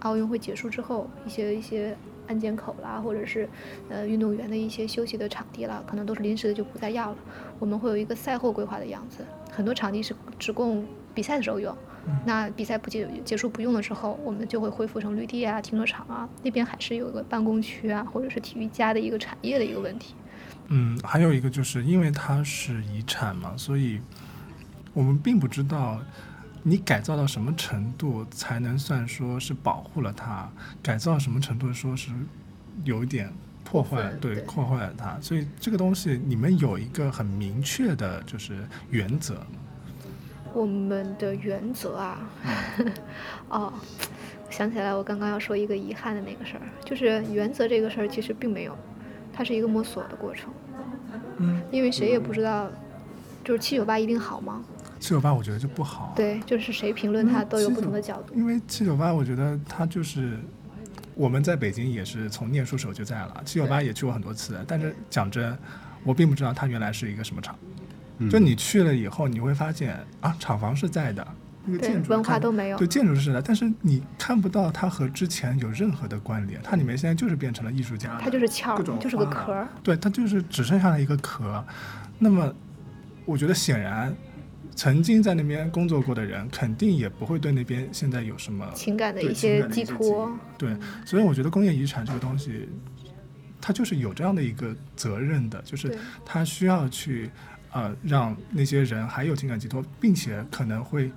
[0.00, 1.96] 奥运会结束之后，一些一些
[2.26, 3.48] 安检口啦，或者是
[3.88, 7.16] 呃运动员的一些休息的场地啦，可能都是临时的就不再要了。
[7.58, 9.24] 我们会有一个赛后规划的样子。
[9.50, 10.84] 很多场地是只供
[11.14, 11.74] 比赛的时候用，
[12.26, 20.14] 那比赛不结结束不用的时候，我们就会恢复成绿地啊、停车场啊，那边还是有一个办公区啊，或者是体育家的一个产业的一个问题。
[20.68, 24.00] 嗯，还有一个就是因为它是遗产嘛，所以
[24.92, 26.00] 我们并不知道
[26.62, 30.50] 你改造到什么程度才能算说是保护了它，
[30.82, 32.10] 改造什么程度说是
[32.84, 33.32] 有一点。
[33.66, 38.58] 破坏对破坏了它，所以这个东西你们有一个很明确的就是
[38.90, 39.46] 原则吗？
[40.54, 42.30] 我们的原则啊，
[43.50, 43.72] 哦，
[44.48, 48.76] 想起来我刚刚要说一个遗憾的那个事儿，就是原则这个事儿其实并没有，
[49.32, 50.52] 它是一个摸索的过程。
[51.38, 52.70] 嗯，因为谁也不知道，
[53.44, 54.62] 就是七九八一定好吗？
[55.00, 56.12] 七九八我觉得就不好。
[56.16, 58.34] 对，就是谁评论它都有不同的角度。
[58.34, 60.38] 因为七九八我觉得它就是。
[61.16, 64.58] 我们在北京也是从念书时候就在了，七九八也去过很多次。
[64.66, 65.56] 但是讲真，
[66.02, 67.56] 我并不知道它原来是一个什么厂。
[68.30, 71.26] 就你去了以后，你会发现啊，厂房是在的，
[71.64, 72.78] 那个建筑文化都没有。
[72.78, 76.60] 对，建筑是的，但是你看不到它和之前有任何的关联。
[76.62, 79.66] 它里面现在就是变成了艺术家，它就是壳，就是个壳。
[79.82, 81.64] 对，它就是只剩下了一个壳。
[82.18, 82.54] 那么，
[83.24, 84.14] 我觉得显然。
[84.76, 90.28] 曾经在那边工作过的人，肯定也不会对那边现在有什么情感的一些寄托。
[90.58, 92.68] 对，所以我觉得工业遗产这个东西，
[93.60, 97.30] 它就是有这样的一个责任的，就是它需要去
[97.74, 101.12] 呃让那些人还有情感寄托，并且可能会。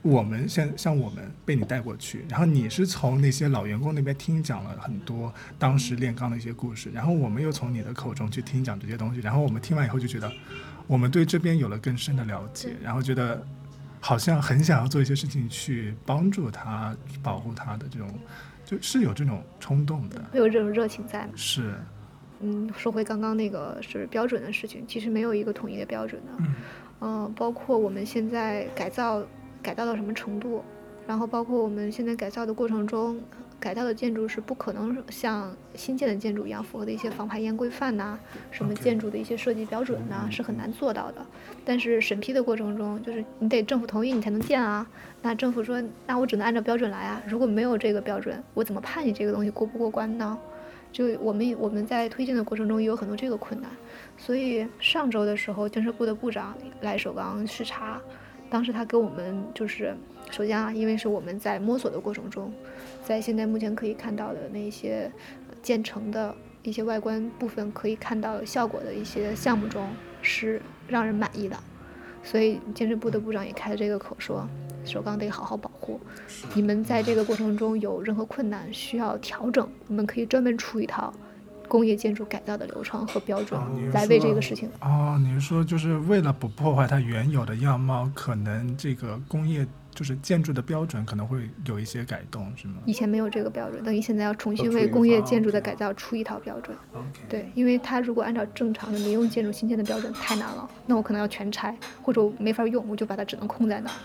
[0.00, 10.32] 我们像像我们被你带过去，然后你是从那些老员工那边听讲了很多当时炼钢的一些故事，然后我们又从你的口中去听讲这些东西，然后我们听完以后就觉得，
[10.86, 13.44] 我们对这边有了更深的了解，然后觉得
[14.00, 18.08] 好像很想要做一些事情去帮助他、保护他的这种，
[18.64, 21.32] 就是有这种冲动的，有这种热情在吗。
[21.34, 21.74] 是，
[22.40, 26.44] 嗯，说回刚刚那个是标准的事情，其实没有一个统一的标准的，
[27.00, 29.22] 嗯，包括我们现在改造。
[29.60, 30.62] 改造到什么程度？
[31.04, 33.20] 然后包括我们现在改造的过程中，
[33.58, 38.16] 改造的建筑是不可能像新建的建筑一样符合的一些防排烟规范呐，
[38.52, 41.26] 什么建筑的一些设计标准呐，是很难做到的。
[41.64, 44.86] 但是审批的过程中，就是你得政府同意你才能建啊。
[45.22, 47.20] 那政府说，那我只能按照标准来啊。
[47.26, 50.38] 如果没有这个标准，我怎么判你这个东西过不过关呢？
[50.92, 53.70] 就我们我们在推进的过程中也有很多这个困难。
[54.16, 58.00] 所以上周的时候，建设部的部长来首钢视察。
[58.50, 59.94] 当时他给我们就是，
[60.30, 62.50] 首先啊，因为是我们在摸索的过程中，
[63.04, 65.12] 在现在目前可以看到的那些
[65.62, 69.86] 建成的一些外观部分可以看到效果的一些项目中
[70.22, 71.56] 是让人满意的，
[72.22, 74.48] 所以建设部的部长也开了这个口说，
[74.88, 76.00] 首钢得好好保护。
[76.54, 81.14] 你们在这个过程中有任何困难需要调整，我们可以专门出一套。
[81.68, 83.60] 工业建筑改造的流程和标准
[83.92, 92.76] 来为这个事情哦，你是说就是为了不破坏它原有的样貌，可能这个工业就是建筑的标准可能会有一些改动，是吗？
[92.86, 96.74] 以前没有这个标准，等于现在要重新为工业建筑的改造出一套标准。
[97.28, 103.96] 对，因为它如果按照正常的民用建筑新建的标准太难了，那我可能要全拆，或者我没法用，我就把它只能空在那儿，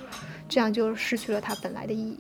[0.54, 2.20] 这样就失去了它本来的意义。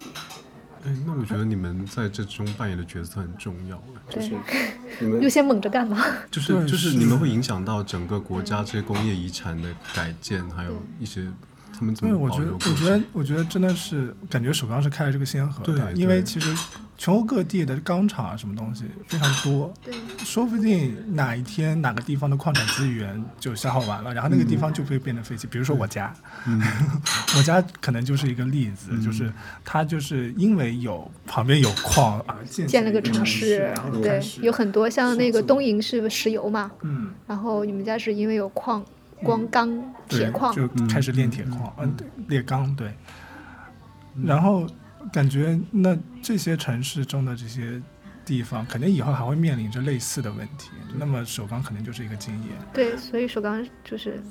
[0.83, 3.79] 哎，那我觉得你们在这中扮演的角色很重要，
[4.09, 4.31] 就是
[4.99, 6.03] 你们 又先猛着干嘛。
[6.31, 11.27] 就是就是你们会影响到整个国家这些工业遗产的改建，还有一些
[11.83, 16.55] 他们怎么我觉得，我觉得，我觉得真的是感觉首钢是开了这个先河的，因为其实。
[16.95, 25.47] 全国各地的钢厂啊，什么东西非常多，对，说不定哪一天哪个地方的矿产资源就消耗完了，然后那个地方就会变成废弃。
[25.47, 26.13] 比如说我家，
[27.35, 29.29] 我家可能就是一个例子，就是
[29.65, 38.85] 它就是因为有旁边有矿而建建了个城市，对，有很多像那个东营是石油嘛，嗯，然后你们家是因为有矿，
[39.23, 41.95] 光钢铁矿就开始炼铁矿，嗯，
[42.27, 42.93] 炼钢对，
[44.23, 44.67] 然后。
[45.11, 47.79] 感觉那这些城市中的这些
[48.23, 50.69] 地方，肯定以后还会面临着类似的问题。
[50.97, 52.51] 那么首钢肯定就是一个经验。
[52.73, 54.23] 对，所以首钢就是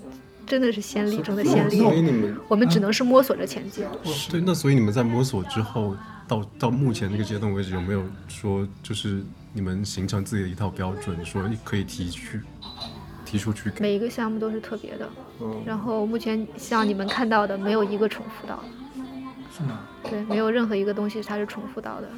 [0.46, 1.76] 真的是先例中的先例。
[1.76, 3.84] 所以你们，我们只能是摸索着前进。
[4.30, 5.94] 对，那所以你们在摸索之后，
[6.26, 9.22] 到到目前这个阶段为止，有没有说就是
[9.52, 12.40] 你们形成自己的一套标准，说可以提去
[13.32, 13.72] 提出去？
[13.80, 15.08] 每一个项目都是特别的。
[15.64, 18.62] 然后目前像你们看到的，没有一个重复到。
[19.56, 19.80] 是吗？
[20.08, 22.08] 对，没有任何一个东西它是重复到的。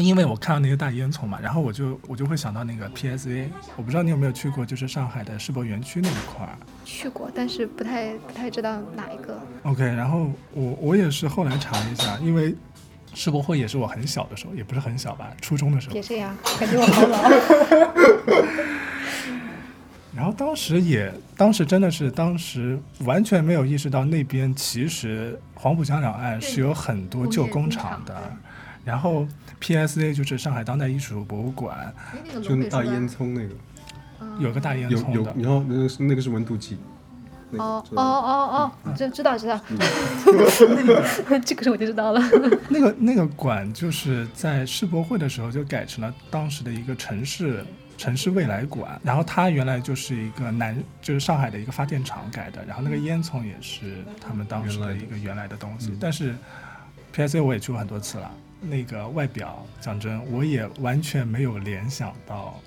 [0.00, 3.46] 因为我看到那个大烟囱嘛，然后我就我就会想到那个 PSA，
[3.76, 6.58] 我不知道你有没有去过，就是上海的世博园区那一块儿。
[6.84, 9.40] 去过，但是不太不太知道哪一个。
[9.62, 12.54] OK，然后我我也是后来查了一下，因为
[13.14, 15.94] 世博会也是我很小的时候，也不是很小吧，初中的时候。
[15.96, 17.18] 也这样，感觉我好老。
[20.18, 28.20] 然后当时也，当时真的是当时完全没有意识到那边其实黄浦江两岸是有很多旧工厂的。
[28.84, 29.24] 然后
[29.60, 31.94] PSA 就是上海当代艺术博物馆，
[32.42, 33.54] 就大烟囱那个，
[34.40, 35.22] 有个大烟囱有。
[35.36, 36.76] 然后那个是那个是温度计。
[37.52, 39.60] 哦哦哦哦，知知道知道。
[41.44, 42.20] 这个我就知道了。
[42.68, 47.64] 那个那个馆就是在世博会的时候就改成了当时的一个城市。
[47.98, 55.92] 城市未来馆，然后它原来就是一个南，就是上海的一个发电厂改的，然后那个烟囱也是他们当时的一个原来的东西。
[56.00, 56.32] 但是
[57.12, 58.30] ，PSA 我也去过很多次了，
[58.60, 62.60] 那个外表讲真，我也完全没有联想到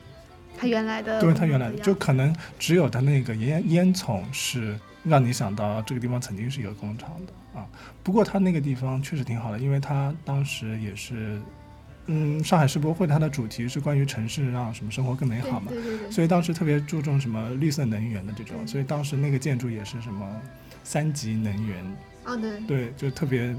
[0.58, 7.66] 它原来的，对它原来的，就可能只有它那个烟烟囱是让你想到这个地方曾经是一个工厂的啊。
[8.04, 11.40] 不过它那个地方确实挺好的，因为它当时也是。
[12.14, 15.72] 嗯，上海世博会它的主题是关于城市让什么生活更美好嘛，
[16.12, 20.30] 所以当时特别注重什么绿色能源的这种，所以当时那个建筑也是什么
[20.84, 23.56] 三级能源，哦对，对，就特别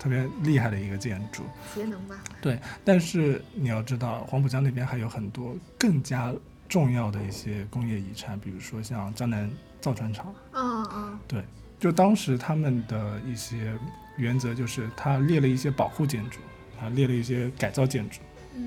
[0.00, 1.44] 特别厉害的一个建筑，
[1.76, 2.16] 节能吧。
[2.40, 6.34] 对，但是你要知道，黄浦江那边还有很多更加
[6.68, 9.48] 重要的一些工业遗产，比如说像江南
[9.80, 11.44] 造船厂，嗯嗯，对，
[11.78, 13.72] 就当时他们的一些
[14.16, 16.40] 原则就是他列了一些保护建筑。
[16.82, 18.20] 啊，列了一些改造建筑，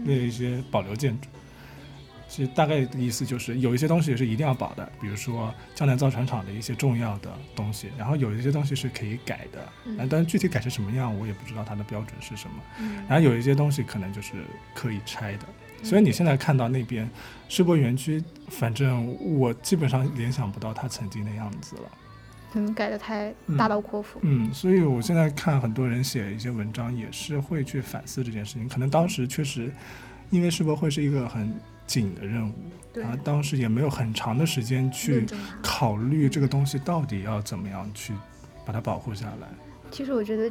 [0.05, 1.28] 列了一些保留建筑，
[2.30, 12.55] 其实大概的意思就是有一些东西是一定要保的，比如说江南造船厂的一些重要的东西，然后有一些东西是可以改的，嗯但具体改成什么样我也不知道它的标准是什么。
[12.80, 14.43] 嗯然后有一些东西可能就是
[14.74, 15.45] 可以拆的，
[15.84, 17.09] 所以你现在看到那边
[17.49, 19.07] 世博园区，反正
[19.38, 21.91] 我基本上联想不到它曾经的样子了。
[22.56, 24.18] 可能改的太嗯大刀阔斧。
[24.22, 28.70] 嗯，所以我现在看很多人写一些文章，也是会去反思这件事情。
[28.70, 29.70] 可能当时确实，
[30.30, 31.53] 因为世博会是一个很
[31.86, 32.53] 紧的任务，
[32.93, 35.28] 对然后当时也没有很长的时间去
[35.62, 38.14] 考虑这个东西到底要怎么样去
[38.66, 39.49] 把它保护下来。
[39.91, 40.49] 其实我觉得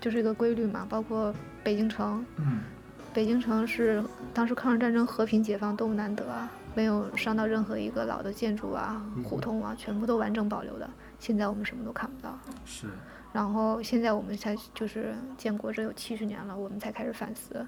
[0.00, 2.58] 就是一个规律嘛，包括北京城，嗯，
[3.14, 4.02] 北京城是
[4.34, 10.90] 当时抗日战争和平解放多么难得啊，没有伤到任何一个老的建筑啊、胡同啊，全部都完整保留的。
[11.20, 12.36] 现在我们什么都看不到。
[12.64, 12.88] 是，
[13.32, 17.64] 然后现在我们才就是建国这有七十年了，我们才开始反思，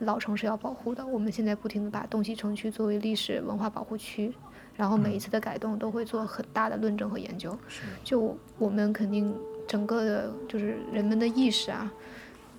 [0.00, 1.06] 老城是要保护的。
[1.06, 4.34] 我们现在不停的把东西城区作为历史文化保护区，
[4.76, 7.56] 然后每一次的改动都会做很大的论证和研究。
[7.68, 9.34] 是，就我们肯定
[9.66, 11.90] 整个的就是人们的意识啊，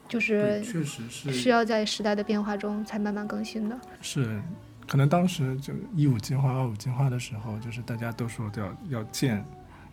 [0.08, 3.80] 就，是确实是是要在时代的变化中才慢慢更新的。
[4.02, 4.42] 是，
[4.88, 9.44] 可能当时就一五计划、二五计划的时候，就是大家都说要要建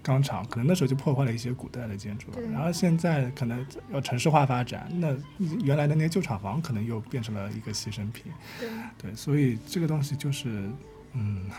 [0.06, 2.28] 钢厂，可能那时候就破坏了一些古代的建筑。
[2.52, 5.08] 然后现在可能要城市化发展，那
[5.64, 8.32] 原来的那些旧厂房可能又变成了一个牺牲品。
[8.60, 10.70] 对，对，所以这个东西就是，
[11.14, 11.50] 嗯，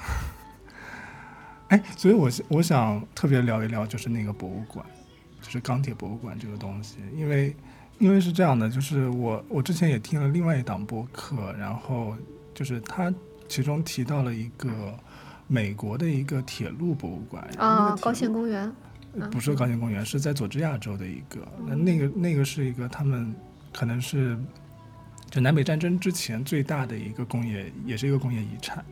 [1.67, 4.85] 哎，所以我我想特别聊一聊，就是那个博物馆，
[5.41, 7.53] 就是钢铁博物馆这个东西，因为
[7.99, 12.15] 因为是这样的，就是我我之前也听了另外一档播客，然后
[12.53, 13.13] 就是他
[13.49, 14.97] 其中提到了一个
[15.47, 18.71] 美国的一个铁路博物馆啊，高个铁路县公园，
[19.19, 21.47] 呃不是高县公园，是在佐治亚州的一个。
[21.65, 23.33] 那那个那个是一个他们
[23.73, 24.37] 可能是
[25.29, 28.83] 就南北战争之前最大的一个工业，也是一个工业遗产。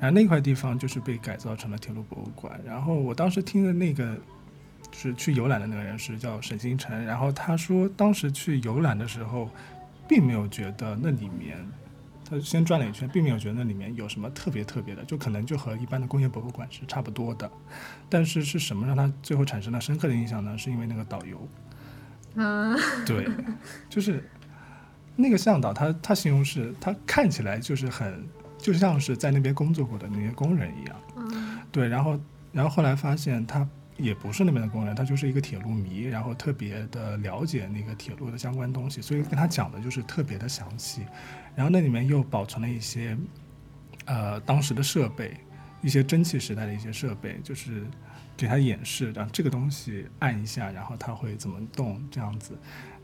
[0.00, 2.60] 然后那块地方就是被改造成了铁路博物馆。
[2.66, 4.16] 然后我当时听的那个
[4.90, 9.48] 就是去游览的那个人是叫沈星辰，然后他说当时去游览的时候，
[10.08, 11.64] 并没有觉得那里面。
[12.32, 17.50] 他先转了一圈，并没有觉得那里面有什么特别特别的，就可能就和一般的工业博物馆是差不多的。
[18.08, 20.56] 但是是什么让他最后产生了深刻的印象呢？
[20.56, 21.46] 是因为那个导游，
[22.42, 22.74] 啊，
[23.04, 23.28] 对，
[23.90, 24.26] 就是
[25.14, 28.26] 那个向导他，他形容是他看起来就是很，
[28.56, 30.96] 就像是在那边工作过的那些工人一样。
[31.16, 32.18] 嗯对，然后
[32.50, 33.68] 然后后来发现他
[33.98, 41.02] 也不是那边的工人，他就是一个铁路迷，然后特别的了解那个铁路的相关东西，所以跟他讲的就是特别的详细。
[41.54, 43.16] 然后那里面又保存了一些
[44.06, 45.36] 呃当时的设备，
[45.82, 47.84] 一些蒸汽时代的一些设备，就是
[48.36, 52.56] 给他演示，让这个东西按一下，然后它会怎么动这样子。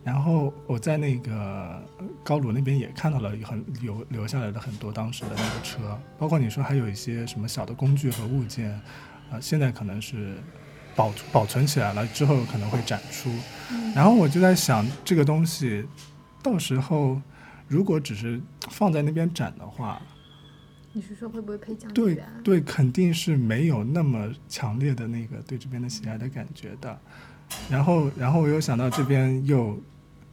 [0.04, 1.34] 然后我在那个
[1.98, 8.70] 呃高炉那边也看到了很留留下来的很多当时的那个车，包括你说还有一些什么小的工具和物件，
[9.30, 10.38] 啊、现在可能是
[10.96, 13.30] 保保存起来了，之后可能会展出。
[13.94, 15.84] 然后我就在想，这个东西
[16.42, 17.20] 到时候
[17.68, 18.40] 如果只是
[18.70, 20.00] 放在那边展的话，
[20.92, 22.26] 你是说会不会配讲解对员？
[22.42, 26.98] 对，肯定是没有那么强烈的那个对这边的喜爱的感觉的。
[27.70, 29.78] 然后，然后我又想到这边又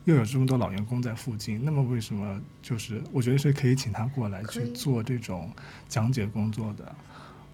[0.06, 5.52] 又有这么多老员工在附近，那么为什么就是我觉得是可以请他过来去做这种
[5.88, 6.96] 讲解工作的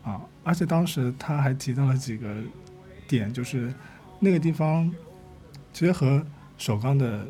[0.04, 0.22] 啊？
[0.44, 2.36] 而且当时他还提到了几个
[3.08, 3.74] 点，就是
[4.20, 4.94] 那个地方
[5.74, 6.26] 其实和
[6.58, 7.26] 首钢的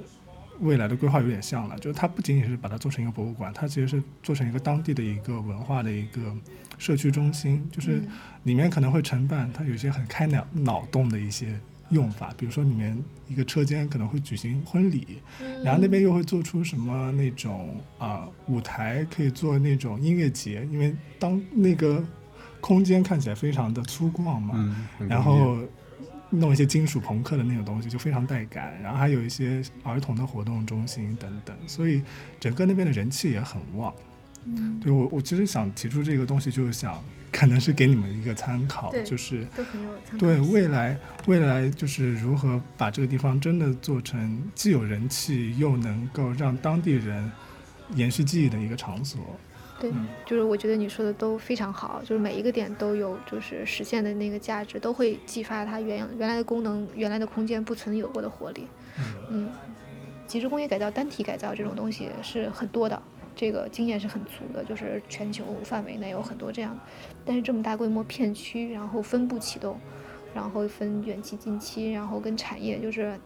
[0.61, 6.35] 未来的规划有点像了，就是它不仅仅是把它做成一个博物馆，它其实是做成一个当地的一个文化的一个
[6.77, 8.07] 社区中心，就是嗯。
[8.43, 11.59] 里面可能会承办它有一些很开脑脑洞的一些
[11.89, 12.97] 用法，比如说里面
[13.27, 22.03] 一个车间可能会举行婚礼，嗯然后那边又会做出什么那种啊、舞台，可以做那种音乐节，因为当那个
[22.59, 24.55] 空间看起来非常的粗犷嘛，
[24.99, 25.59] 嗯，然后
[26.31, 28.73] 弄一些金属朋克的那种东西，就非常带感。
[28.81, 32.01] 然后还有一些儿童的活动中心等等，所以
[32.39, 33.93] 整个那边的人气也很旺。
[34.45, 36.99] 嗯，对我，我其实想提出这个东西，就是想
[37.31, 39.45] 可能是给你们一个参考，就是
[40.17, 47.31] 对未来未来就是如何把这个地方真的做成既有人气又能够让当地人
[47.93, 49.19] 延续记忆的一个场所。
[49.81, 58.67] 对嗯，就是我觉得你说的都非常好，就是每一个点都有就是实现的那个价值，都会激发它原原来的功能、原来的空间不曾有过的活力。
[59.31, 59.49] 嗯，
[60.27, 63.01] 极致工业改造、单体改造这种东西是很多的，
[63.35, 66.81] 这个经验是很足的，就是全球范围内有很多这样的。
[67.25, 69.79] 但是这么大规模片区，然后分步启动，
[70.35, 73.19] 然后分远期、近期，然后跟产业，就是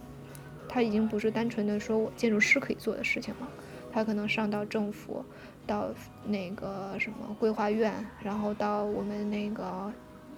[0.70, 3.48] 它已经不是单纯的说我建筑师可以做的事情了，
[3.92, 5.24] 它可能上到政府，
[5.66, 5.90] 到
[6.26, 7.94] 那个什么规划院，
[8.24, 9.92] 然后到我们那个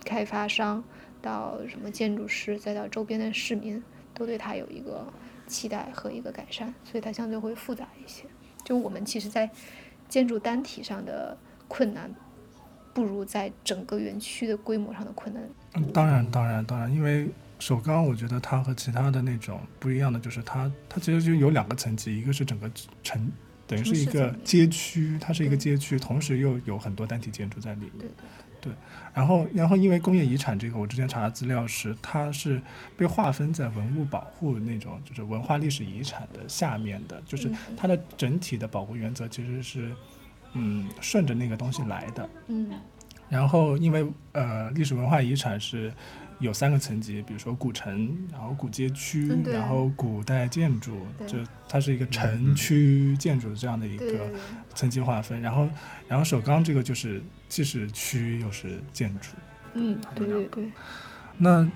[0.04, 0.84] 开发商，
[1.22, 3.82] 到什么建筑师，再到周边的市民，
[4.14, 5.06] 都对它有一个
[5.46, 8.24] 期待和一个改善，所以它相对会复杂一些。
[8.64, 9.50] 就我们其实，在
[10.10, 12.14] 建筑单体上的困难，
[12.94, 15.44] 不如在整个园区的规模上的困难。
[15.76, 22.70] 嗯，当然，当然，当然，因为首钢，我觉得它和其他的那种不一样的，就是它，它其实就有两个层级，一个是整个
[23.02, 23.32] 城，
[23.68, 28.00] 等于是一个街区，它是一个街区，同时又有很多单体建筑在里面。
[28.00, 28.10] 对
[28.62, 28.74] 对。
[29.14, 32.62] 然后，然后因为工业遗产这个，我之前查的资料是，它是
[32.96, 39.92] 被划分在文物保护那种，就是文化历史遗产的下面的，就是它的整体的保护原则其实是，
[40.54, 42.30] 嗯，顺着那个东西来的。
[42.48, 42.72] 嗯。
[43.30, 45.92] 然后，因为呃，历史文化遗产是
[46.40, 54.30] 有三个层级，比如说古城，然后古街区，然后古代建筑，就它是一个城区建筑的这样的一个
[54.76, 55.42] 层级划分。
[55.42, 55.68] 然后，
[56.08, 59.30] 然后首钢这个就是既是区又是建筑。
[59.74, 60.72] 嗯，对对对。
[61.38, 61.68] 那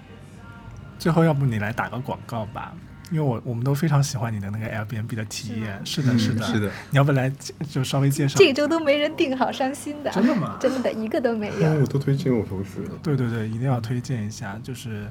[1.00, 2.74] 最后，要不你来打个广告吧？
[3.12, 6.72] 因为我我们都非常喜欢你的那个 Airbnb 的体验，是的，是的，是的。
[6.90, 7.30] 你要不来
[7.70, 8.40] 就稍微介绍？
[8.40, 10.10] 这周都没人订，好伤心的。
[10.12, 10.58] 真的吗？
[10.62, 11.74] 真的，一个都没有。
[11.82, 12.80] 我都推荐我同学。
[13.04, 14.58] 对对对，一定要推荐一下。
[14.64, 15.06] 就是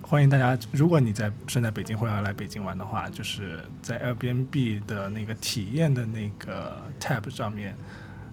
[0.00, 7.76] 欢迎大家，如果你在身在北京或者要来北京玩的话，就是在 Airbnb 的那个体验的那个 tab 上面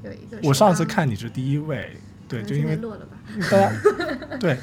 [0.03, 0.39] 有一个。
[0.43, 1.95] 我上次看你是第一位，
[2.27, 2.75] 对，就因为
[3.51, 3.71] 大家
[4.41, 4.57] 对。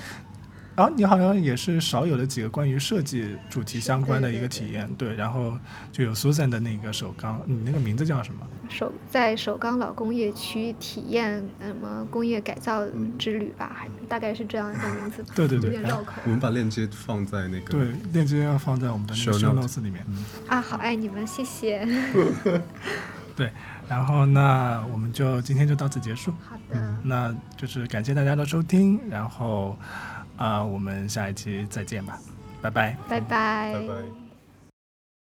[0.76, 5.14] 然后你好像也是少有的几个关于设计主题相关的一个体验，对。
[5.14, 5.58] 然后
[5.90, 8.46] 就有 Susan 的那个首钢，你那个名字叫什么？
[8.68, 12.86] 首在首钢老工业区体验什么工业改造
[13.18, 15.24] 之旅吧，还大概是这样一个名字。
[15.34, 15.70] 对对对。
[15.72, 16.12] 有点绕口。
[16.24, 17.70] 我们把链接放在那个。
[17.70, 20.04] 对，链接要放在我们的 show notes 里面。
[20.46, 21.88] 啊，好爱你们，谢谢。
[23.34, 23.50] 对，
[23.88, 26.32] 然后那我们就今天就到此结束。
[26.46, 26.96] 好的。
[27.02, 29.74] 那就是感谢大家的收听，然后。
[30.36, 32.18] 啊，我们下一期再见吧，
[32.60, 34.25] 拜拜，拜拜，拜拜。